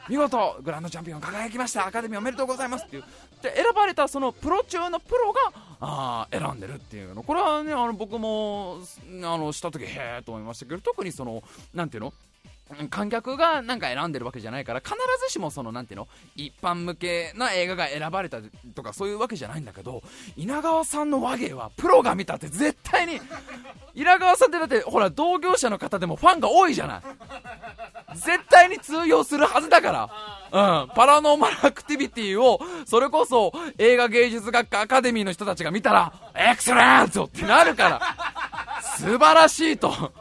[0.08, 1.86] 見事グランドチャンピオン輝きました。
[1.86, 3.04] アカデミーおめでとうございますっていう。
[3.42, 5.40] で選ばれたそのプロ中のプロが
[5.80, 7.22] あ選んでるっていうの。
[7.22, 8.78] これはねあの僕も
[9.22, 12.12] あのした時へえと思いましたけど特にそのなんていうの？
[12.90, 14.94] 観客がなんか選んでるわけじゃないから必
[15.26, 18.38] ずしもそのなんていうの一般向けな映画が選ばれた
[18.74, 20.02] とかそういうわけじゃないんだけど
[20.36, 23.20] 稲川さんの和芸はプロが見たって絶対に
[23.94, 27.02] 稲川さんってだってほら同業者の方でもファンが多いじゃない。
[28.14, 30.10] 絶対に通用するはずだから。
[30.52, 38.00] うん、パラノーマルアクティビティを、それこそ映画芸術学科アカデミーの人たちが見たら、エクセレントってなるから、
[38.96, 40.12] 素晴らしいと。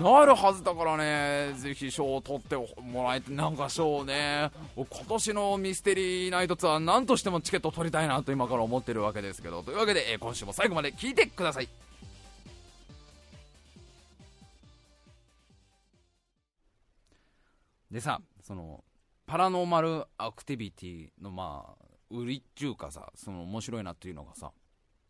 [0.00, 11.68] なるはずだからね、ぜひ賞を取ってもらえて、なんか賞ね、今年のミステリーナイトツアー、なんとしてもチケット取りたいなと今から思ってるわけですけど、というわけで、今週も最後まで聞いてください。
[17.90, 18.84] でさ、その、
[19.26, 24.52] パラノーマルアクティビティの、まあ、売りっていうかさ、その面白いなっていうのがさ、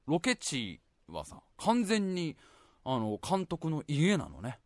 [0.07, 2.37] ロケ地はさ、完全に、
[2.85, 4.59] あの、監督の家なのね。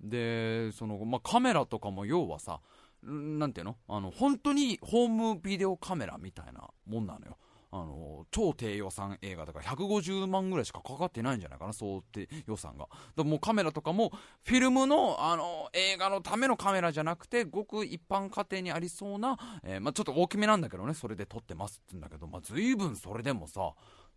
[0.00, 2.60] で、その、まあ、カメラとかも要はさ、
[3.02, 3.76] なんていうの？
[3.88, 7.38] あの、本当にホームビデオカメラみたいなもんなのよ。
[7.70, 14.10] あの超低予算映画だから150万ぐらいしかかかってないんじゃないかな想定予算がだもカメラとかも
[14.42, 23.72] フィルムのあの映画のためのカメラじゃなくてごく一般家庭にありそうな、えー、まあ、ちょっと大きめなんだけどねそれで撮ってますって言うんだけど、まあ、随分それでもさ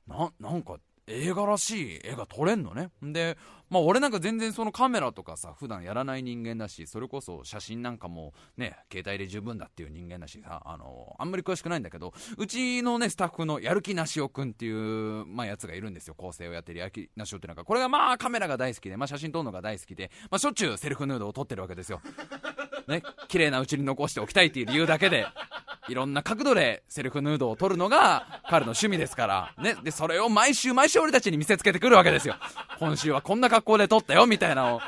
[0.08, 0.78] ななんか
[1.08, 2.89] 映画らしい絵が撮れんのね。
[3.02, 3.38] で、
[3.70, 16.16] まあ俺なんか全然そのカメラとかさ、普段やらない人間だし、それこそ写真なんかもね、携帯で十分だっていう人間だしさ、あの、あんまり詳しくないんだけど、うちのね、スタッフのやる気なしおくんっていう、まあやつがいるんですよ。
[16.16, 22.02] 構成をやってるやる気なしおってなんか、これがまあカメラが大好きで、まあ写真撮るのが大好きで、まあしょっちゅうセルフヌードを撮ってるわけですよ。
[22.88, 25.25] ね、綺麗なうちに残しておきたいっていう理由だけで、
[25.88, 29.75] いろんな角度でセルフヌードを撮るのが彼の趣味ですから、ね。
[29.84, 32.36] で、それを毎週毎週俺たちに見せつけてくるわけですよ。
[32.79, 34.82] 今週はこんな格好で撮ったよ、みたいなのを。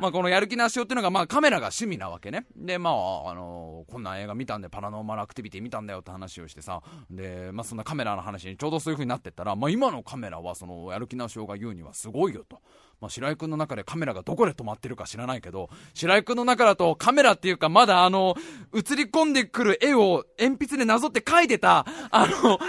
[0.00, 2.46] まあ、このやる気なしよっていうのが、まあ、カメラが趣味なわけね。
[2.56, 12.60] で、まあ、あのー、こんな映画見たんで、パラノーマルアクティビティ見たんだよって話をしてさ、で、まあ、そんなカメラの話にちょうどそういう風になってったら、まあ、今のカメラは、その、やる気なしよが言うにはすごいよと。
[13.02, 18.36] まあ、白井君の中でカメラがどこで止まってるか知らないけど、白井君の中だとカメラっていうかまだあの、
[18.72, 22.60] 映り込んでくる絵を鉛筆でなぞって描いてた、あの、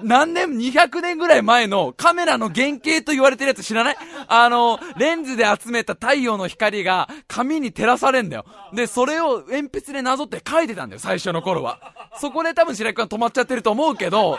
[0.00, 3.96] 何年、200年ぐらい前のカメラの原型と言われてるやつ知らない？
[4.28, 8.44] あの、レンズで集めた太陽の光が紙に照らされんだよ。
[8.72, 11.80] で、それを鉛筆でなぞって描いてたんだよ、最初の頃は。
[12.20, 14.38] そこで多分白井君は止まっちゃってると思うけど、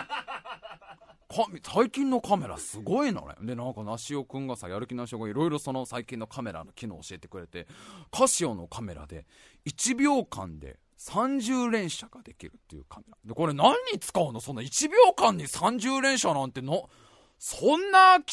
[1.62, 3.36] 最近のカメラすごいのね。
[3.42, 7.68] で、なんか、なしおくんがさ、やる気なしおがいろいろその最近のカメラの機能を教えてくれて、
[8.12, 9.28] カシオのカメラで
[9.68, 13.18] 1秒間で30連写ができるっていうカメラ。
[13.24, 14.40] で、これ何に使うの？
[14.40, 16.90] そんな1秒間に30連写なんての、
[17.38, 18.26] そんな、ね、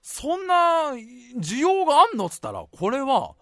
[0.00, 2.26] そんな需要があんの？
[2.26, 3.34] っつったら、これは、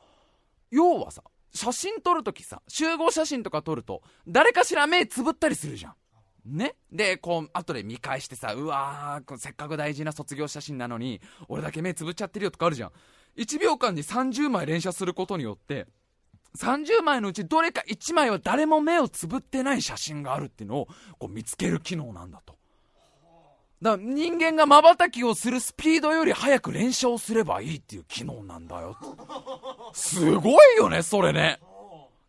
[0.70, 1.22] 要はさ、
[1.54, 5.94] 写真撮るときさ、集合写真とか撮ると、誰かしら目つぶったりするじゃん。
[6.44, 12.92] ねで、こう、後で見返してさ、うわー、せっかく大事な卒業写真なのに、俺だけ目つぶっちゃってるよとかあるじゃん。
[13.36, 15.86] 1秒間に30枚連写することによって、
[16.58, 20.88] 30枚のうちどれか1枚は誰も目をつぶってない写真があるっていうのを
[21.18, 22.56] こう見つける機能なんだと。
[23.80, 28.96] だから人間が瞬きをするスピードより速く連写をすればいいっていう機能なんだよ。
[29.92, 31.58] すごいよね、それね。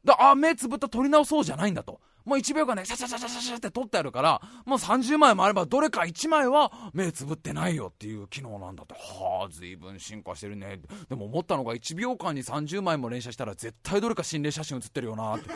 [0.03, 1.99] だあ、目つぶった撮り直そうじゃないんだと。
[2.25, 8.93] もう1秒間ね、シャシャシャシャシャって撮ってあるから、もう30枚もあればどれか1枚は目つぶってないよっていう機能なんだって。
[8.93, 10.79] はあ、随分進化してるね。
[11.09, 15.49] でも思ったのが1秒間に30枚も連写したら絶対どれか心霊写真写ってるよなって。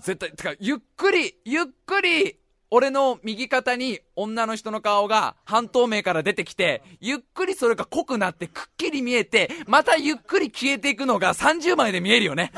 [0.00, 2.36] 絶対、てか、ゆっくり、ゆっくり、
[2.72, 12.52] 俺の右肩に女の人の顔が半透明から出てきて、ゆっくりそれが濃くなってくっきり見えて、またゆっくり消えていくのが30枚で見えるよね。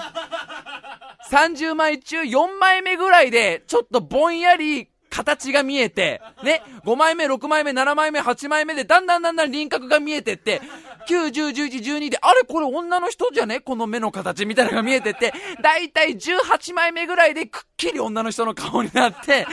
[1.30, 10.62] 30枚中4枚目ぐらいで、ちょっとぼんやり形が見えて、ね、5枚目、6枚目、7枚目、8枚目で、だんだんだんだん輪郭が見えてって、
[11.08, 13.60] 9、10、11、12で、あれこれ女の人じゃね？
[13.60, 19.46] この目の形みたいなのが見えてって、だいたい18枚目ぐらいでくっきり女の人の顔になって、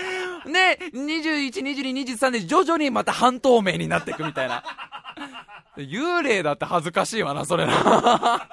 [0.46, 4.64] で、21、22、23で徐々にまた半透明になっていくみたいな。
[5.76, 8.48] 幽霊だって恥ずかしいわな、それな。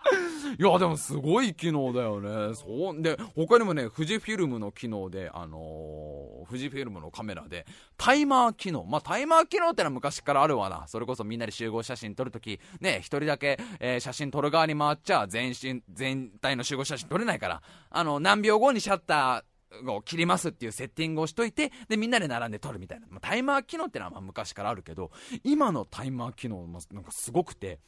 [0.58, 2.54] いや、でもすごい機能だよね。
[2.54, 3.02] そう。
[3.02, 8.84] で、他にもね、富士フィルムの機能で、あのー、富士フィルムのカメラで、タイマー機能。
[8.84, 10.86] まあ、タイマー機能ってのは昔からあるわな。
[10.88, 19.50] それこそみんなで集合写真撮るとき、ね、一人だけ、えー、写真撮る側に回っちゃ、全身、全体の集合写真撮れないから、あの、何秒後にシャッター、
[19.86, 23.06] を切りますっていうセッティングをしといて、で、みんなで並んで撮るみたいな。
[23.08, 25.10] まあ、タイマー機能ってのはま昔からあるけど、
[25.44, 27.78] 今のタイマー機能もなんかすごくて、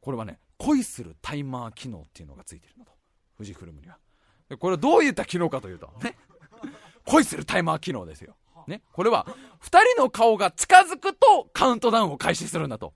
[0.00, 2.92] これはね、恋するタイマー機能っていうのがついてるのと。
[3.36, 3.98] 富士フルムには。
[4.48, 6.16] でこれはどういった機能かというと、ね。
[7.04, 8.36] 恋するタイマー機能ですよ。
[8.68, 8.82] ね。
[8.92, 9.26] これは、
[9.60, 12.94] 2人の顔が近づくとカウントダウンを開始するんだと。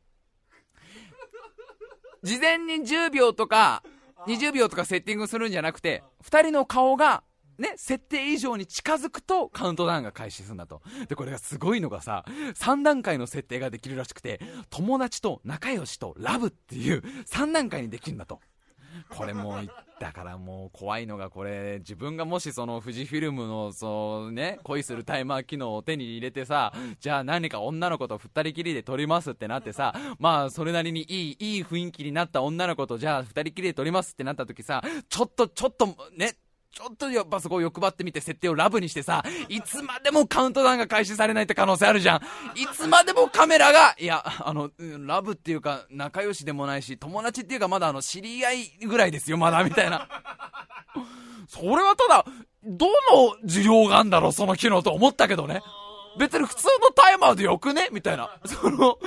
[2.23, 3.83] 事前に10秒とか、
[4.29, 7.25] 20秒とかセッティングするんじゃなくて、2人の顔が
[7.59, 10.82] ね、設定以上に近づくとカウントダウンが開始するんだと。
[11.09, 14.40] で、これがすごいのがさ、3段階の設定ができるらしくて、
[14.70, 18.40] 友達と仲良しとラブっていう3段階にできるんだと。
[19.09, 19.68] これもう、
[20.00, 36.36] だからもう怖いのがこれ、自分がもしその富士フィルムの、そうね、恋するタイマー機能を手に入れてさ、じゃあ何か女の子と二人きりで撮りますってなってさ、まあそれなりにいい、いい雰囲気になった女の子とじゃあ二人きりで撮りますってなった時さ、ちょっと、ちょっとね、
[36.77, 42.20] ちょっとやっぱそこを欲張ってみて設定をラブにしてさ、いつまでもカウントダウンが開始されないって可能性あるじゃん。
[42.55, 44.70] いつまでもカメラが、いや、あの、
[45.07, 50.07] ラブっていうか仲良しでもないし、友達っていうかまだあの、知り合いぐらいですよ、まだ、みたいな。
[51.49, 52.27] それはただ、
[52.62, 55.62] どの需要があんだろう、その機能と思ったけどね。
[56.18, 57.89] 別に普通のタイマーでよくね？
[57.91, 58.39] みたいな。
[58.45, 58.99] その、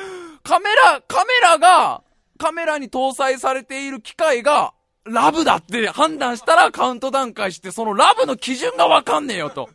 [0.41, 2.01] カメラ、カメラが、
[2.39, 4.73] カメラに搭載されている機械が、
[5.09, 9.69] ラブだって判断したらカウントダウン開して、そのラブの基準がわかんねえよと。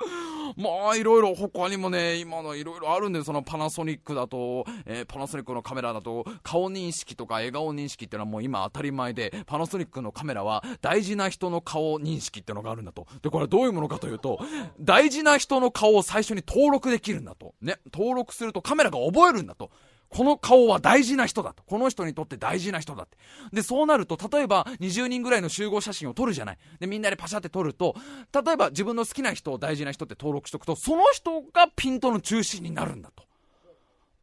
[0.56, 13.06] まあ、いろいろ他にもね、今のいろいろあるんで、そのパナソニックだと、えー、パナソニックのカメラだと、顔認識とか笑顔認識っていうのはもう今当たり前で、パナソニックのカメラは大事な人の顔認識っていうのがあるんだと。
[13.22, 14.38] で、これはどういうものかというと、
[14.80, 17.54] 大事な人の顔を最初に登録できるんだと。
[17.60, 19.70] ね、登録するとカメラが覚えるんだと。
[20.10, 21.62] この顔は大事な人だと。
[21.64, 23.16] この人にとって大事な人だって。
[23.52, 26.58] で、そうなると、例えば20人ぐらいの集合写真を撮るじゃない。
[26.80, 27.94] で、みんなでパシャって撮ると、
[28.32, 33.24] 例えば自分の好きな人を大事な人って登録しとくと、その人がピントの中心になるんだと。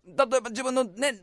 [0.08, 1.20] 例えば自分のね、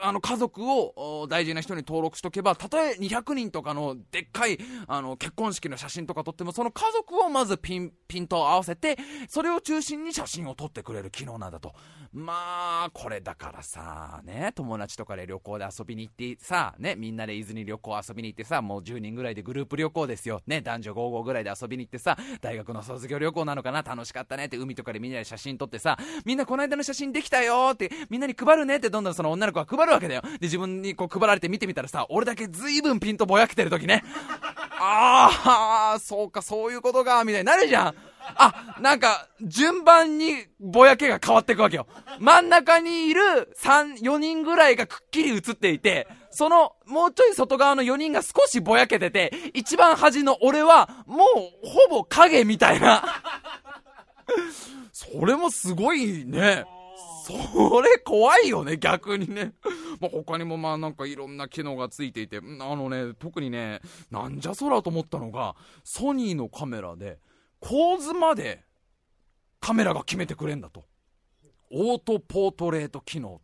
[0.00, 8.96] あの家族を大事な人に登録しとけば、たとえ200人とかのでっかいあの結婚式の写真とか撮っても、その家族をまずピン、ピントを合わせて、
[9.28, 11.72] それを中心に写真を撮ってくれる機能なんだと。
[12.12, 20.40] まあ、これだからさ、ね、友達とかで旅行で遊びに行ってさ、ね、みんなで伊豆に旅行遊びに行ってさ、もう10人ぐらいでグループ旅行ですよ。
[20.46, 30.22] ね、男女55ぐらいで遊びに行ってさ、大学の卒業旅行なのかな、楽しかったねって海とかでみんなで写真撮ってさ、みんなこの間の写真できたよって、みんなに配るねってどんどんその女の子は配配るわけだよ。
[30.22, 34.02] で、自分にこう配られて見てみたらさ、俺だけ随分ピンとぼやけてる時ね。
[34.80, 37.94] ああ、そうか、そういうことか、みたいになるじゃん。
[38.36, 41.86] あ、なんか、順番にぼやけが変わっていくわけよ。
[42.20, 43.22] 真ん中にいる
[43.58, 51.26] 3、4人ぐらいがくっきり映っていて、その、もうちょい外側の4人が少しぼやけてて、一番端の俺は、もう、
[51.66, 53.02] ほぼ影みたいな。
[54.92, 56.64] それもすごいね。
[57.26, 59.52] それ怖いよね、逆にね。
[60.00, 63.80] まあ、他にもまあなんかいろんな機能がついていて、あのね、特にね、
[64.10, 67.18] なんじゃそらと思ったのが、ソニーのカメラで、
[67.60, 68.64] 構図まで
[69.60, 70.84] カメラが決めてくれんだと。
[71.70, 73.40] オートポートレート機能。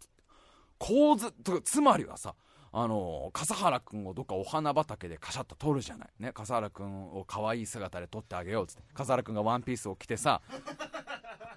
[0.78, 1.32] 構図、
[1.64, 2.34] つまりはさ、
[2.77, 8.83] あの笠原君をどっかお花畑でカシャッと撮るじゃない、ね、笠原君を可愛い姿で撮ってあげようっつって。
[8.93, 10.43] 笠原君がワンピースを着てさ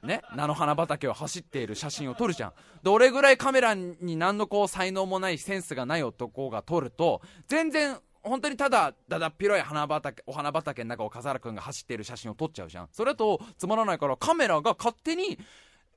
[0.04, 2.54] ね、菜の花畑を走っている写真を撮るじゃん。
[2.84, 12.90] どれぐらいカメラに何のこう才能もないセンスがない男が撮ると全然本当にただだだっ広い花畑お花畑の中を笠原君が走っている写真を撮っちゃうじゃん。
[12.92, 15.40] それとつまらないからカメラが勝手に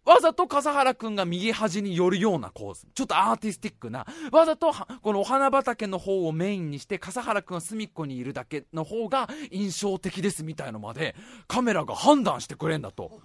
[0.07, 2.87] わざと笠原くんが右端に寄るような構図。
[2.95, 4.07] ちょっとアーティスティックな。
[4.33, 4.73] わざと、
[5.03, 11.15] このお花畑の方をメインにして、笠原くんは隅っこにいるだけの方が印象的ですみたいのまで、
[11.49, 13.21] カメラが判断してくれんだと。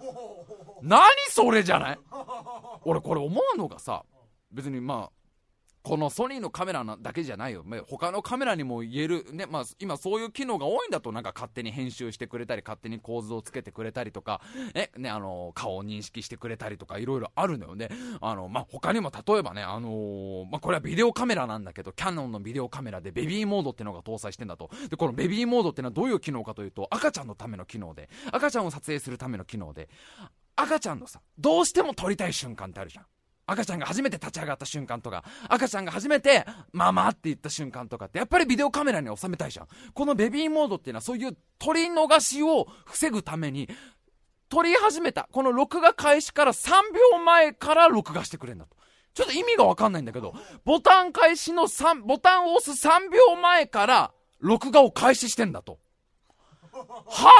[0.82, 1.00] 何
[1.30, 1.98] それじゃない？
[2.84, 4.04] 俺これ思うのがさ、
[4.52, 5.25] 別にまあ、
[5.86, 7.64] このソニーのカメラだけじゃないよ。
[7.86, 14.40] 他のカメラにも言える、ね、まあ、今そういう機能が多いんだと、なんか勝手に編集してくれたり、勝手に構図をつけてくれたりとか、
[14.74, 17.88] え、ね、あの、顔を認識してくれたりとか、いろいろあるのよね。
[18.20, 24.68] あの、まあ、他にも例えばね、あのー、まあ、これはビデオカメラなんだけど、キャノンのビデオカメラでベビーモードってのが搭載してんだと。
[24.90, 29.88] で、このベビーモードってのはどういう機能かというと、赤ちゃんのための機能で、赤ちゃんを撮影するための機能で、
[30.56, 33.06] 赤ちゃんのさ、どうしても撮りたい瞬間ってあるじゃん。
[33.46, 39.68] 赤ちゃんが初めて立ち上がった瞬間とか、赤ちゃんが初めて、ママって言った瞬間とかって、やっぱりビデオカメラに収めたいじゃん。
[39.94, 43.68] このベビーモードっていうのはそういう撮り逃しを防ぐために、
[44.48, 46.70] 撮り始めた、この録画開始から3
[47.12, 48.76] 秒前から録画してくれんだと。
[49.14, 50.34] ちょっと意味がわかんないんだけど、
[50.64, 55.78] ボタン開始の3、ボタンを押す3秒前から録画を開始してんだと。
[56.70, 57.30] は？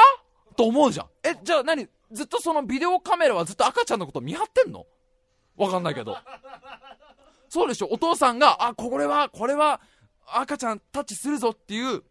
[0.56, 1.06] と思うじゃん。
[1.22, 1.86] え、じゃあ何？
[2.12, 4.86] ずっとそのビデオカメラはずっと赤ちゃんのこと見張ってんの？
[5.56, 6.16] わかんないけど。
[7.48, 9.80] そうでしょお父さんが、あ、これは、これは、
[10.26, 12.02] 赤ちゃんタッチするぞっていう、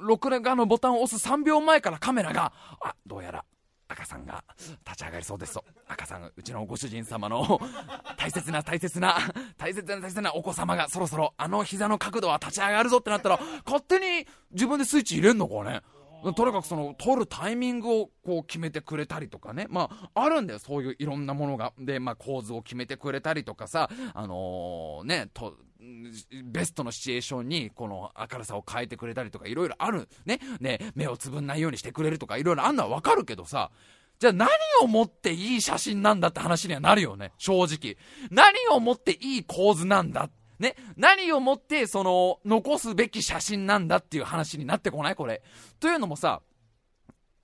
[0.00, 3.44] 録画のボタンを押す3秒前からカメラが、あ、どうやら、
[3.88, 4.44] 赤さんが
[4.86, 5.64] 立ち上がりそうですと。
[5.88, 7.60] 赤さん、うちのご主人様の
[8.16, 9.18] 大切な大切な、
[9.58, 15.82] 大切な大切なお子様がそろそろあの膝の角度は立ち上がるぞってなったら、勝手に自分でスイッチ入れんのかね
[16.22, 19.66] とにかくその撮るタイミングをこう決めてくれたりとかね。
[19.70, 21.72] まああるんだよそういういろんなものが。
[21.78, 23.88] でまあ構図を決めてくれたりとかさ。
[24.14, 25.56] あのー、ねと
[26.44, 30.08] ベストのシチュエーションにこの明るさを変えてくれたりとかいろいろある。
[30.26, 30.40] ね。
[30.60, 33.70] ね目をつぶんないようにしてくれるとかいろいろあんのはわかるけどさ。
[34.18, 34.50] じゃあ何
[34.82, 37.32] をもっていい写真なんだって話にはなるよね。
[37.38, 37.96] 正直。
[38.30, 40.30] 何をもっていい構図なんだっ
[40.60, 45.42] ね、何をもって、その、残すべき写真なんだっていう話になってこないこれ。
[45.80, 46.42] というのもさ、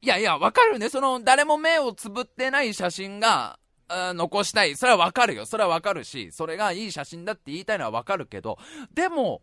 [0.03, 0.91] いやいや、わかるね。
[0.91, 3.59] その、誰も目をつぶってない写真が、
[3.89, 4.77] 残したい。
[4.77, 5.47] それはわかるよ。
[5.47, 8.59] それはわかるし、それがいい写真だって言いたいのはわかるけど、
[8.93, 9.43] でも、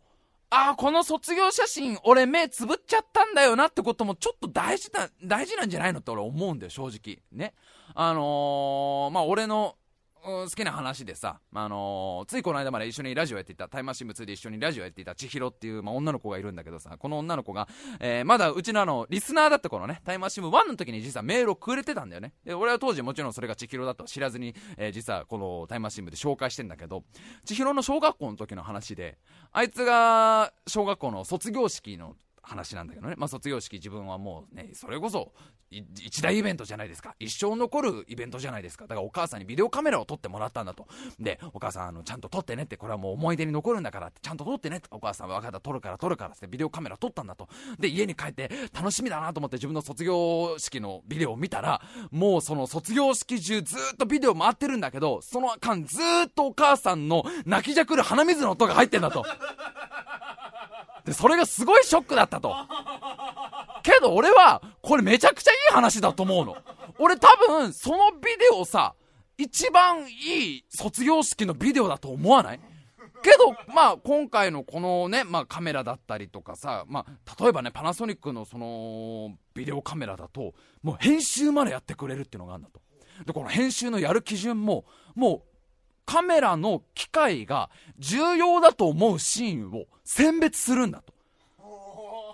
[0.50, 7.24] ああ、この卒業写真、俺目つぶっちゃったんだよなってこともちょっと大事な、大事なんじゃないのって俺思うんだよ、正直。
[7.32, 7.56] ね。
[7.96, 9.76] あのー、まあ、俺の
[10.24, 17.68] 好きな話でさ、あのー、ついこの間まで一緒にラジオやっていた、タイムマシン部2で一緒にラジオやっていた千尋っていう、まあ、女の子がいるんだけどさ、この女の子が、
[18.00, 22.34] えー、まだうちのあの、リスナーだった頃ね、タイムマシン部1の時に実はメールをくれてたんだよね。
[22.46, 27.04] で、俺は当時もちろんそれが千尋だと知らずに、えー、実はこのタイムマシン部で紹介してんだけど、
[27.44, 29.18] 千尋の小学校の時の話で、
[29.52, 35.32] あいつが小学校の卒業式の話なんだけどね、まあ、卒業式自分はもうねそれこそ
[35.72, 37.16] 一大イベントじゃないですか。
[37.20, 38.86] 一生残るイベントじゃないですか。
[38.86, 40.88] だからお母さんにビデオカメラを撮ってもらったんだと。
[41.20, 44.20] でお母さんあのちゃんと撮ってねってこれはもう思い出に残るんだからって。
[44.22, 45.60] ちゃんと撮ってねってお母さんは分かった。
[45.62, 47.48] 撮るから撮るからってビデオカメラ撮ったんだと。
[47.80, 51.82] で家に帰って楽しみだなと思って自分の卒業式のビデオを見たら
[52.12, 59.26] もうその卒業式中ずっとビデオ回ってるんだけどその間ずっとお母さんの泣きじゃくる鼻水の音が入ってんだと。
[61.06, 62.56] で、それがすごいショックだったと。
[63.84, 66.58] けど俺は、これめちゃくちゃいい話だと思うの。
[67.00, 68.96] 俺多分、そのビデオさ、
[69.38, 72.60] 一番いい卒業式のビデオだと思わない？
[73.24, 82.82] けど、まあ、今回のこのね、まあ、カメラだったりとかさ、まあ、例えばね、パナソニックのその、ビデオカメラだと、もう編集までやってくれるっていうのがあるんだと。
[83.26, 84.86] で、この編集のやる基準も、
[85.16, 85.42] もう、
[86.06, 91.14] カメラの機械が重要だと思うシーンを選別するんだと。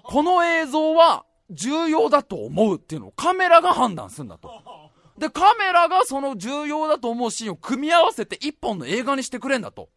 [0.04, 4.50] この映像は重要だと思うっていうのをカメラが判断するんだと。
[5.18, 9.90] で、カメラがその重要だと思うシーンを組み合わせて一本の映画にしてくれんだと。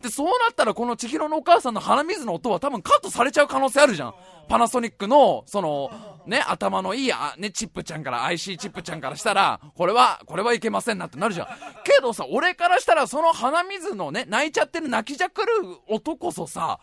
[0.00, 4.14] で、そうなったらこの千尋のお母さんの鼻水の音は多分カットされちゃう可能性あるじゃん。
[4.48, 5.90] パナソニックの、その、
[6.26, 11.46] ね、頭のいい、あ、ね、チップちゃんから、IC チップちゃんからしたら、これは、これはいけませんなってなるじゃん。
[11.84, 15.48] けどさ、俺からしたらその鼻水のね、泣いちゃってる泣きじゃくる
[15.88, 16.78] 音こそさ、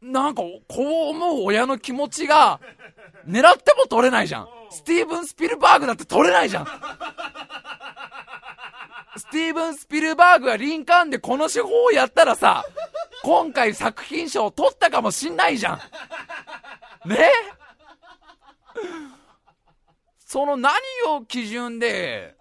[0.00, 2.60] なんか、こう思う親の気持ちが、
[3.26, 4.48] 狙っても取れないじゃん。
[4.70, 6.66] スティーブン・スピルバーグだって取れないじゃん。
[9.16, 12.64] スティーブン・スピルバーグがリンカーンでこの手法をやったらさ、
[13.22, 17.08] 今回作品賞を取ったかもしんないじゃん。
[17.08, 17.30] ね？
[20.24, 20.74] その何
[21.08, 22.36] を基準で、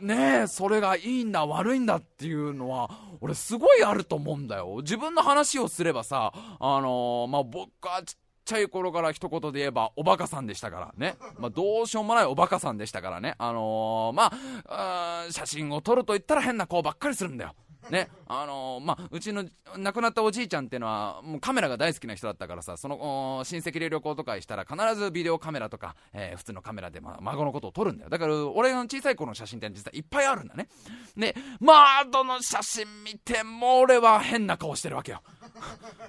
[0.00, 2.90] ねえ、それがいいんだ、悪いんだっていうのは、
[3.20, 4.78] 俺すごいあると思うんだよ。
[4.78, 8.16] 自分の話をすればさ、あのー、まあ、僕はち
[8.52, 11.16] ちゃい頃から一言で言えば、おバカさんでしたからね。
[11.38, 13.34] まあ、どうしようもないおバカさんでしたからね。
[13.38, 14.32] あのー、ま
[14.66, 17.54] あ、写真を撮ると言ったら変な子ばっかりするんだよ。
[17.90, 19.44] ね、あのー、まあ、うちの
[19.76, 28.10] 亡くなったおじいちゃんっていうのは、もうカメラが大好きな人だったからさ、その親戚で旅行とかしたら必ずビデオカメラとか、えー、普通のカメラで、まあ、孫のことを撮るんだよ。
[28.10, 30.68] だから、俺の小さい頃の写真って実はいっぱいあるんだね。
[31.16, 35.22] で、まあ、どの写真見ても俺は変な顔してるわけよ。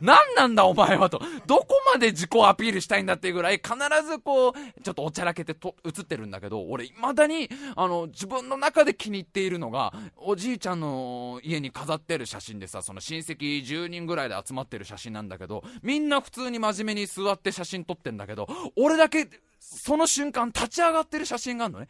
[0.02, 1.22] 何なんだお前はと。
[1.46, 3.74] どこまで自己アピールしたいんだっていうぐらい、必
[4.06, 19.30] ずこう、ちょっとおちゃらけてと映ってるんだけど、俺未だに、あの、自分の中で気に入っているのが、おじいちゃんの家に飾ってる写真でさ、その親戚10人ぐらいで集まってる写真なんだけど、みんな普通に真面目に座って写真撮ってんだけど、俺だけ、
[19.60, 21.88] その瞬間立ち上がってる写真があるのね。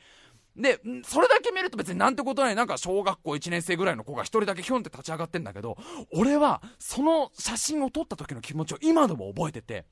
[0.56, 5.78] で、それだけ見ると別になんてことない、なんか小学校1年生ぐらいの子が一人だけヒョンって立ち上がってんだけど、
[6.14, 9.86] 俺はその写真を撮った時の気持ちを今でも覚えてて、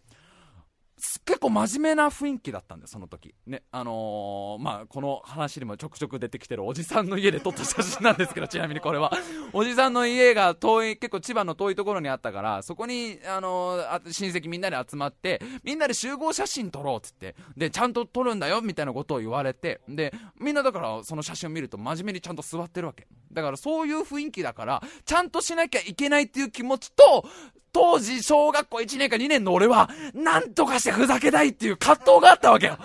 [1.26, 3.34] 結構真面目な雰囲気だったんだよ、その時。
[3.48, 9.12] ね、あのー、まあ、この話にもちょくちょく出てきてるおじさんの家で撮った写真なんですけど、 ちなみにこれは。
[9.52, 23.08] おじさんの家が遠い、結構千葉の遠いところにあったから、そこに、あのー、親戚みんなで集まって、みんなで集合写真撮ろうっつって、で、ちゃんと撮るんだよ、みたいなことを言われて、で、みんなだからその写真を見ると真面目にちゃんと座ってるわけ。
[23.32, 27.26] だからそういう雰囲気だから、ちゃんとしなきゃいけないっていう気持ちと、
[27.74, 32.78] 当時小学校1年か2年の俺は、なんとかしてふざけたいっていう葛藤があったわけよ。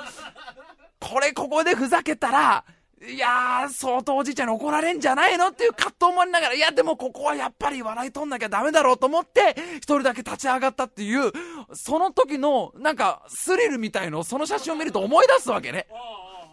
[1.00, 2.64] これここでふざけたら、
[3.08, 11.30] いやー、相当おじいちゃんに怒られんじゃないのっていう葛藤もありながら、いや、でもここはやっぱり笑い取んなきゃダメだろうと思って、一人だけ立ち上がったっていう、
[11.74, 15.86] その時の、なんか、スリルみたいのをその写真を見ると思い出すわけね。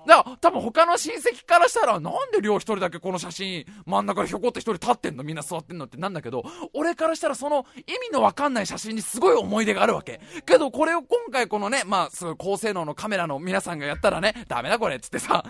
[0.06, 5.24] だから、多分他の親戚からしたら、なんで亮一人だけこの写真、真ん中でひょこって一人立ってんの？
[5.24, 6.44] みんな座ってんのってなんだけど、
[6.74, 10.20] 俺からしたらその意味のわかんない写真にすごい思い出があるわけ。
[10.46, 15.44] けど、これを今回このね、まあ、すごい高性能のカメラの皆さんがやったらね、ダメだこれっつってさ、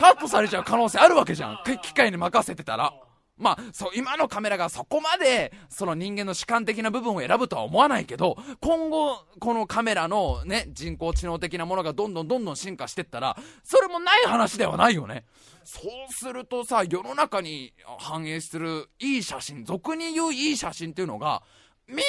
[0.00, 1.58] カットされちゃう可能性あるわけじゃん。
[1.82, 2.94] 機械に任せてたら。
[3.38, 15.24] まあ、そう、今のカメラがそこまで、その人間の主観的な部分を選ぶとは思わないけど、今後、このカメラのね、人工知能的なものがどんどんどんどん進化してったら、それもない話ではないよね。
[15.64, 21.42] そうするとさ、世の中に反映するいい写真、俗に言ういい写真っていうのが、
[21.86, 22.02] みんな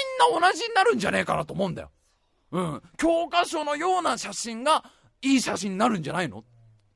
[0.47, 1.91] 同じになるんじゃねえかなと思うんだよ。
[2.51, 2.82] うん。
[2.97, 4.84] 教科書のような写真が
[5.21, 6.43] いい写真になるんじゃないの？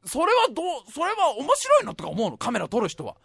[0.05, 2.37] それはどう、それは面白いのとか思うの？
[2.37, 3.15] カメラ撮る人は。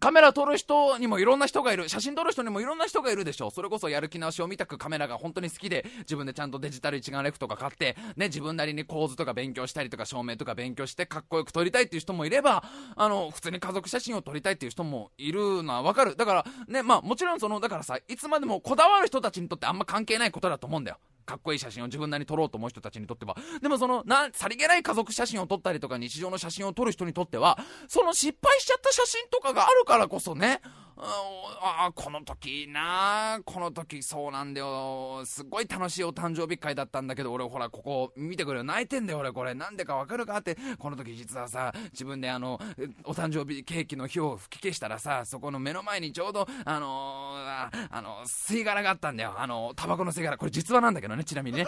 [0.00, 1.88] カメラ撮る人にもいろんな人がいる。
[1.88, 3.50] 写真撮る人にもいろんな人がいるでしょ。
[3.50, 12.64] それこそやる気なしを見たくカメラが本当に好きで、自分でちゃんとデジタル一眼レフとか買って、ね、自分なりに構図とか勉強したりとか照明とか勉強してかっこよく撮りたいっていう人もいれば、
[12.96, 16.16] あの、普通に家族写真を撮りたいっていう人もいるのはわかる。
[16.16, 20.98] だから、ね、まあもちろんその、だからさ、いつまでもこだわる人たちにとってあんま関係ないことだと思うんだよ。
[21.32, 23.34] かっこいい写真を自分なりに撮ろうと思う人たちにとっては。
[23.62, 27.58] でもその、な、さりげない家族写真を撮ったりとか日常の写真を撮る人にとっては、
[27.88, 30.60] その失敗しちゃった写真とかがあるからこそね、
[30.96, 35.22] ああ、この時なこの時そうなんだよ。
[35.24, 38.64] すっごい楽しいお誕生日会だったんだけど、俺ほら、ここ見てくれよ。
[38.64, 39.54] 泣いてんだよ、俺これ。
[39.54, 42.60] なんでかわかるかって、この時実はさ、自分であの、
[43.04, 49.34] お誕生日ケーキの火を吹き消したらさ、そこの目の前にちょうど、あのー、あの、吸い殻があったんだよ。
[49.38, 50.36] あの、タバコの吸い殻。
[50.36, 51.66] これ実話なんだけどね、ちなみにね。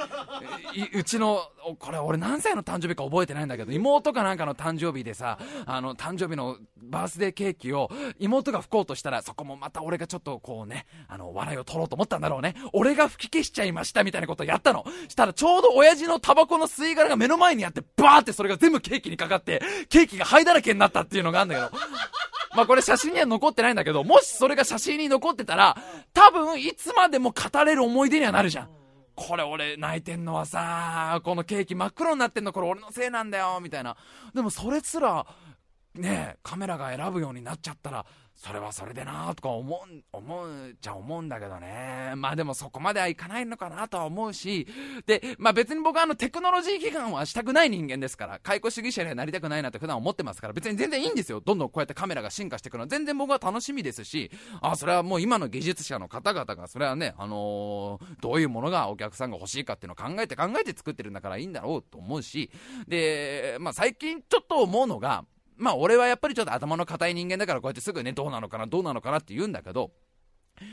[0.94, 1.40] うちの、
[1.78, 12.54] これ俺何歳の誕生日か覚えてないんだけど、妹かなんかの誕生日でさ、あの、誕生日のバースデーケーキを妹が吹こうとしたら、そこもまた俺がちょっとこうね、あの、笑いを取ろうと思ったんだろうね。
[12.72, 14.84] 俺が吹き消しちゃいましたみたいなことをやったの。
[15.08, 21.80] したらちょうど親父のタバコの吸い殻が目の前にあって、バーってそれが全部ケーキにかかって、ケーキが灰だらけになったっていうのがあるんだけど。
[22.56, 25.76] まあこれ写真には残ってないんだけど、もしそれが写真に残ってたら、
[26.12, 28.68] 多分いつまでも語れる思い出にはなるじゃん。
[29.16, 33.96] これ俺泣いてんのはさ、このケーキ真っ黒になってんのこれ俺のせいなんだよ、みたいな。
[34.34, 35.26] でもそれすら、
[35.94, 38.04] ねカメラが選ぶようになっちゃったら、
[38.36, 42.12] それはそれでなとか思う、思うじゃ思うんだけどね。
[42.16, 44.66] まあでもそこまではいかないのかなとは思うし、
[45.06, 51.40] で、まあ別に僕はあのテクノロジー批判はしたくない人間ですから、解雇主義者にはなりたくないなって普段思ってますから、別に全然いいんですよ。
[51.40, 54.30] どんどんこうやってカメラが進化していくのは全然僕は楽しみですし、
[54.60, 62.50] あ、それはもう今の技術者の方々が、それはね、あのー、どういうものがお客さんが欲しいかっていうのを考えて考えて作ってるんだからいいんだろうと思うし、
[62.88, 65.24] で、まあ最近ちょっと思うのが、
[65.64, 69.92] まあ俺はやっぱりちょっと頭の固い人間だからこうやってすぐね、どうなのかな、どうなのかなって言うんだけど、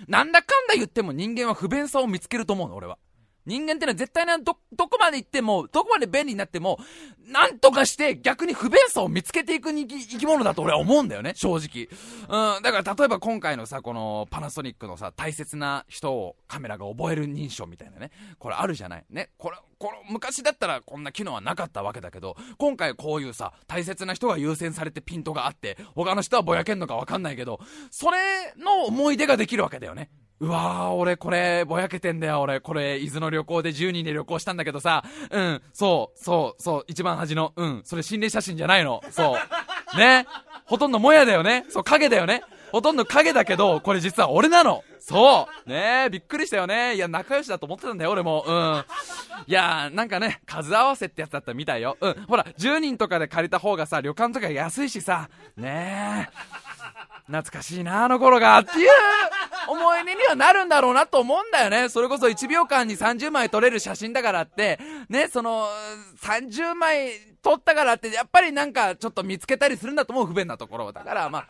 [0.08, 2.98] なんだかんだ言っても人間は不便さを見つけると思うの、俺は。
[3.46, 6.80] 人間ってのは絶対な、ど、どこまで行っても、どこまで便利になっても、
[7.26, 9.88] なんとかして逆に不便さを見つけていく生
[10.20, 11.88] き物だと俺は思うんだよね、正直。
[12.56, 19.06] うん、だから例えば今回のさ、このパナソニックのさ、大切な人をカメラが覚える認証みたいなね、これあるじゃない。
[19.10, 30.10] ね、これ、この昔だったらこんな機能はなかったわけだけど、今回こういうさ、大切な人が優先されてピントがあって、他の人はぼやけんのかわかんないけど、それの思い出ができるわけだよね。
[30.42, 32.60] うわー、俺これ、ぼやけてんだよ、俺。
[32.62, 39.04] これ、伊豆の旅行で10人で旅行したんだけどさ、うん、そう、そう、そう、一番端の、うん、それ心霊写真じゃないの。
[39.12, 39.38] そう。
[40.00, 40.26] ね。
[40.66, 41.66] ほとんどもやだよね。
[41.70, 42.42] そう、影だよね。
[42.72, 44.84] ほとんど影だけど、これ実は俺なの。
[45.00, 45.70] そう。
[45.70, 46.96] ねびっくりしたよね。
[46.96, 48.44] いや、仲良しだと思ってたんだよ、俺も。
[48.48, 48.86] うん。
[49.46, 51.98] いやなんかね、数合わせってやつだったみたいよ。
[52.02, 52.14] うん。
[52.28, 56.30] ほら、10人とかで借りた方がさ、旅館とか安いしさ、ね
[57.32, 58.90] 懐かしいな、あの頃が、っていう
[59.68, 61.90] 思い出にはなるんだろうなと思うんだよね。
[61.90, 64.80] それこそ1秒間に30枚撮れる写真だからって、
[65.10, 65.68] ね、その、
[66.22, 67.12] 30枚
[67.42, 70.92] 撮ったからって、やっぱりなんかちょっと見つけたりするんだと思う、不便なところ。
[70.92, 71.48] だから、まあ、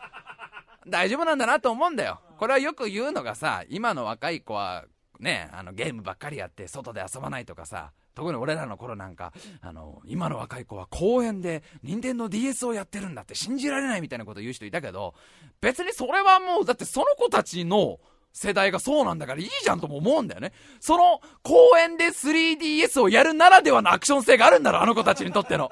[0.86, 2.20] 大丈夫なんだなと思うんだよ。
[2.38, 4.84] これはよく言うのがさ、今の若い子は、
[5.20, 15.14] ね、あのゲームばっかりやって外で遊ばないとかさ、特に俺らの頃なんか、あの、今の若い子は公園で任天堂 DS をやってるんだって信じられないみたいなこと言う人いたけど、
[15.60, 18.00] 別にそれはもう、だってその子たちの
[18.32, 20.52] 世代がそうなんだからいいじゃんとも思うんだよね。
[20.80, 25.70] その公園で 3DS をやるならではのアクション性があるんだろ、あの子たちにとっての。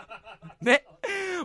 [0.60, 0.84] ね。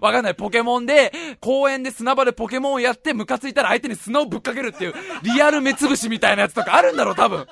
[0.02, 0.36] わかんない。
[0.36, 1.12] ポケモンで、
[1.42, 7.46] 公園で砂場でポケモンをやってムカついたら相手に砂をぶっかけるっていう、リアル目つぶしみたいなやつとかあるんだろ、多分。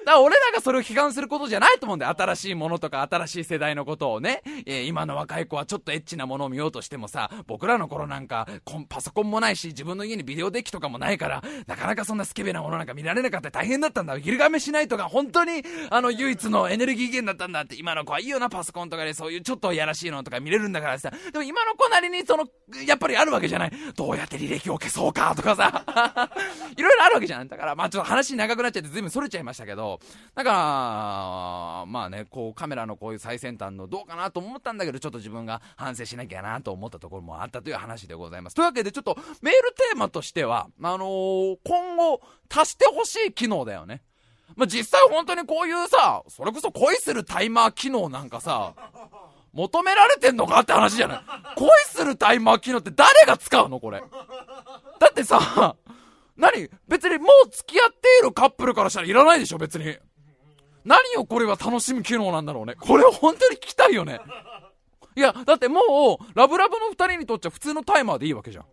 [0.00, 2.14] だから俺らがそれを批判することじゃないと思うんだよ。
[2.16, 4.42] 新しいものとか新しい世代のことをね。
[4.66, 8.48] えー、今の若い子はちょっとエッチなものを見ようとしてもさ、僕らの頃なんか
[8.88, 14.18] パソコンもないし、自分の家にビデオデッキとかもないから、なかなかそんなスケベなものなんか見られなかった大変だったんだ。
[14.18, 17.76] ギルガメしないとか本当にあの唯一のエネルギー源だったんだって。
[17.76, 21.10] 今の子はいいよな、パソコンとかでそういうちょっとやらしいのとか見れるんだからさ。
[21.32, 22.46] でも今の子なりにその、
[22.86, 23.72] やっぱりあるわけじゃない。
[23.94, 26.30] どうやって履歴を消そうかとかさ。
[26.76, 27.48] いろいろあるわけじゃん。
[27.48, 29.89] だからまあちょっと話長くなっちゃって随分それちゃいましたけど。
[30.34, 38.56] だからまあ、ね、こうカメラのこういう最先端のどうかなと思ったんだけど、ちょっと自分が反省しなきゃなと思ったところもあったという話でございます。
[38.56, 44.02] というわけでちょっとメールテーマとしては、あのー、今後足してほしい機能だよね。
[44.56, 48.74] まあ、実際本当にこういうさ、それこそ恋するタイマー機能なんかさ、
[49.52, 51.20] 求められてんのかって話じゃない
[51.56, 54.02] 恋するタイマー機能って誰が使うのこれ。
[54.98, 55.76] だってさ、
[56.40, 56.68] 何？
[56.88, 59.96] 別にもう付き合っているカップルからしたらいらないでしょ、別に。
[60.84, 62.74] 何をこれは楽しむ機能なんだろうね。
[62.74, 64.18] これを本当に聞きたいよね。
[65.14, 65.80] いや、だっても
[66.20, 68.64] う、ラブラブの二人にとっちゃ普通のタイマーでいいわけじゃん。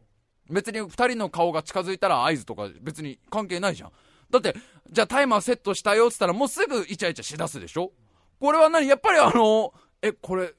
[0.50, 3.92] 別に二人の顔が近づいたら合図とか別に関係ないじゃん。
[4.30, 4.56] だって、
[4.90, 7.92] じゃあタイマーセットしたよって言ったらもうすぐイチャイチャしだすでしょ
[8.40, 8.88] これは何？
[8.88, 10.54] やっぱりあの、え、これ、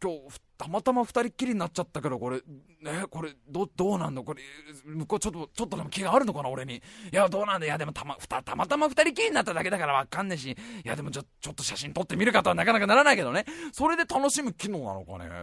[0.00, 2.40] 今日、たまたま二人っきりになっちゃったけど、これ、
[2.92, 4.24] ね、これ、ど、どうなんの？
[4.24, 4.42] これ、
[4.84, 6.76] 向こうちょっと、ちょっとでも気があるのかな俺に。
[6.76, 6.80] い
[7.12, 13.44] や、どうなんだいや、でもたま、た、たまたま二人きりになっただけだからわかんねえし、いや、でもちょ、ちょっと写真撮ってみるかとはなかなかならないけどね。
[13.72, 15.26] それで楽しむ機能なのかね？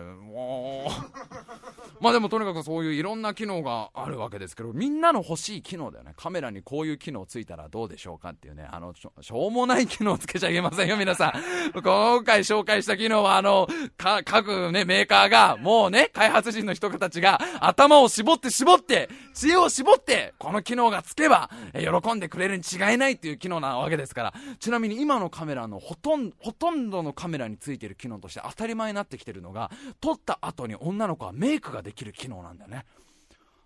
[2.01, 6.13] まあでもとにかくそういういろんな機能があるわけですけど、みんなの欲しい機能だよね。
[6.17, 11.81] カメラにこういう機能ついたらどうでしょうかっていうね、あの、しょうもない機能つけちゃいけませんよ、皆さん。
[11.81, 13.67] 今回紹介した機能は、あの、
[13.97, 24.34] か、各ね、メーカーが、もうね、開発人の人たちが、頭を絞って絞って、知恵を絞って、この機能がつけば、え喜んでくれるに違いないっていう機能なわけですから。
[24.59, 29.71] ちなみに今のカメラのほとんど、ほとんどのカメラについてる機能として当たり前になってきてるのが、
[30.01, 32.86] 撮った後に女の子はメイクができる機能なんだよね。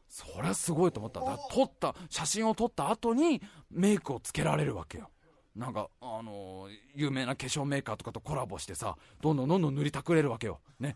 [0.10, 1.22] そりゃすごいと思った。
[1.54, 5.10] 撮った、写真を撮った後にメイクをつけられるわけよ。
[5.58, 10.60] なんか、あのー、有名な化粧メーカーとかとコラボしてさ、どんどんどんどん塗りたくれるわけよ。
[10.80, 10.96] ね。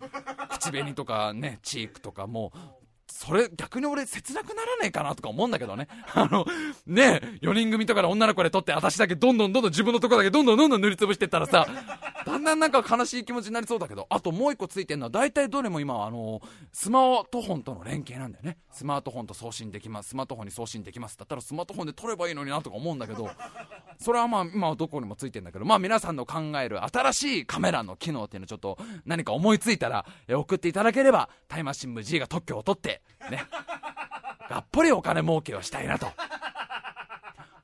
[0.49, 2.53] 口紅とかね、チークとかも
[3.23, 5.87] それ逆に俺切なくならねえかなとか思うんだけどね。
[6.15, 6.43] あの、
[6.87, 11.67] ね、4人組とかで女の子で撮って、私だけどんどんどんどん自分のとこだけどんどんどんどん塗りつぶしてったらさ、
[12.25, 16.41] だんだんなんか悲しい気持ちになりそうだけど、あともう一個ついてるのは大体どれも今あの、
[16.71, 18.57] スマートフォンとの連携なんだよね。
[18.71, 20.09] スマートフォンと送信できます。
[20.09, 21.15] スマートフォンに送信できます。
[21.15, 23.29] だったらスマートフォンで撮ればいいのになとか思うんだけど、
[23.99, 33.45] それはまあ今はどこにもついてるんだけど、まあ皆さんの考える新しいカメラの機能っていうのをちょっと何か思いついたら、送っていただければ、タイムマシン部 G が特許を取って、ね。
[34.49, 36.11] がっぽりお金儲けをしたいなと。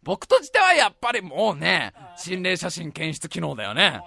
[0.04, 4.02] 僕としてはやっぱりもうね、心霊写真検出機能だよね。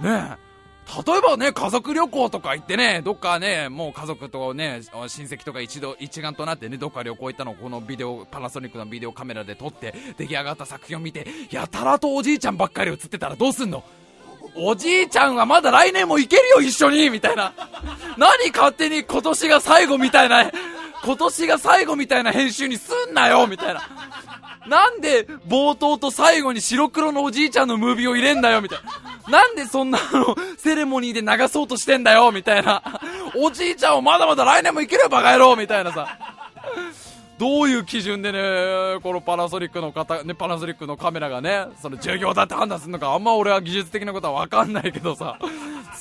[0.00, 0.45] ねえ。
[0.86, 13.82] 例えばね、家族旅行とか行ってね、どっかね、もう家族とね、親戚とか一度、一丸となってね、どっか旅行行ったのをこのビデオ、パナソニックのビデオカメラで撮って、出来上がった作品を見て、やたらとおじいちゃんばっかり映ってたらどうすんの？
[14.54, 17.52] おじいちゃんはまだ来年も行けるよ、一緒にみたいな。
[18.16, 20.50] 何勝手に今年が最後みたいな、
[21.04, 23.82] 今年が最後みたいな編集にすんなよみたいな。
[24.68, 28.78] なんで冒頭と最後に白黒のおじいちゃんのムービーを入れんだよみたい
[29.28, 29.38] な。
[29.40, 32.82] なんでそんなの、セレモニーで流そうとしてんだよみたいな。
[33.36, 36.18] おじいちゃんをまだまだ来年も生きればバカ野郎みたいなさ。
[37.38, 45.38] どういう基準でね、このパナソニックの方、ね、パナソニックのカメラがね、その重要だって判断するのか、あんま俺は技術的なことはわかんないけどさ、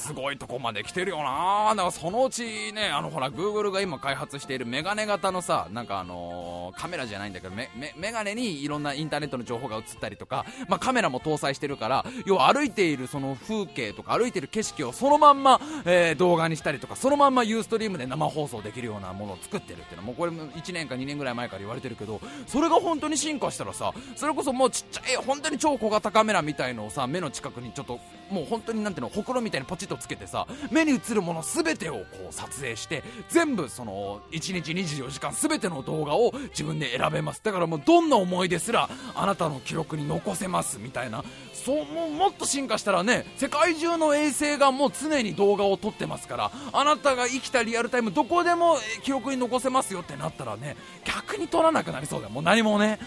[0.06, 1.70] すごいとこまで来てるよな。
[1.72, 27.99] だからそのうちねあのほら Google が今開発しているメガネ型のさなんかあのー、カメラじゃないんだけどメメガネにいろんなインターネットの情報が映ったりとか、まあ、カメラも搭載してるから要は歩いているその風景とか歩いている景色をそのまんま、えー、動画にしたりとかそのまんまユーストリームで生放送できるようなものを作ってるっていうのはもうこれも1年か2年ぐらいらい前から言われてるけどそれが本当に進化したらさそれこそもうちっちゃい本当に超小型カメラみたいのをさ目の近くにちょっと
[28.30, 37.41] もう本当になんていうのほくろみたいにポチッとつけてさ目に映るもの全てをこう撮影して全部その1日24時間全ての動画を自分で選べます。
[37.43, 41.23] だからもうどんな思い出すらあなたの記録に残せますみたいな。
[41.53, 52.32] そうももっと進化したらね世界中の衛星がもう常に動画を撮ってますからあなたが生きたリアルタイムどこでも記録に残せますよってなったらね逆に撮らなくなりそうだよ。
[52.32, 52.99] もう何もね。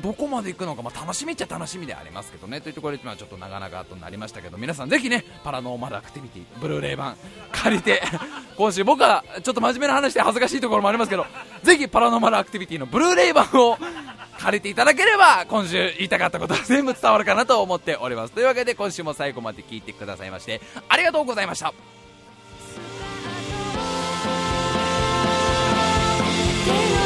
[0.00, 2.60] どこまで行くのか、まあ、楽しみっちゃ楽しみでありますけどね。
[2.60, 7.16] というところで今ちょっと長々となりましたけど皆さんぜひねパラノーマルアクティビティブルーレイ版
[7.52, 8.02] 借りて
[8.56, 11.26] 今週僕はちょっと真面目な話で恥ずかしいところもありますけど
[11.62, 13.78] ぜひパラノーマルアクティビティのブルーレイ版を
[14.38, 18.32] 借りていただければ今週言いたかったことは 全部伝わるかなと思っております。
[18.32, 21.72] というわけで今週も最後まで聞いてくださいましてありがとうございました。
[26.66, 27.05] 手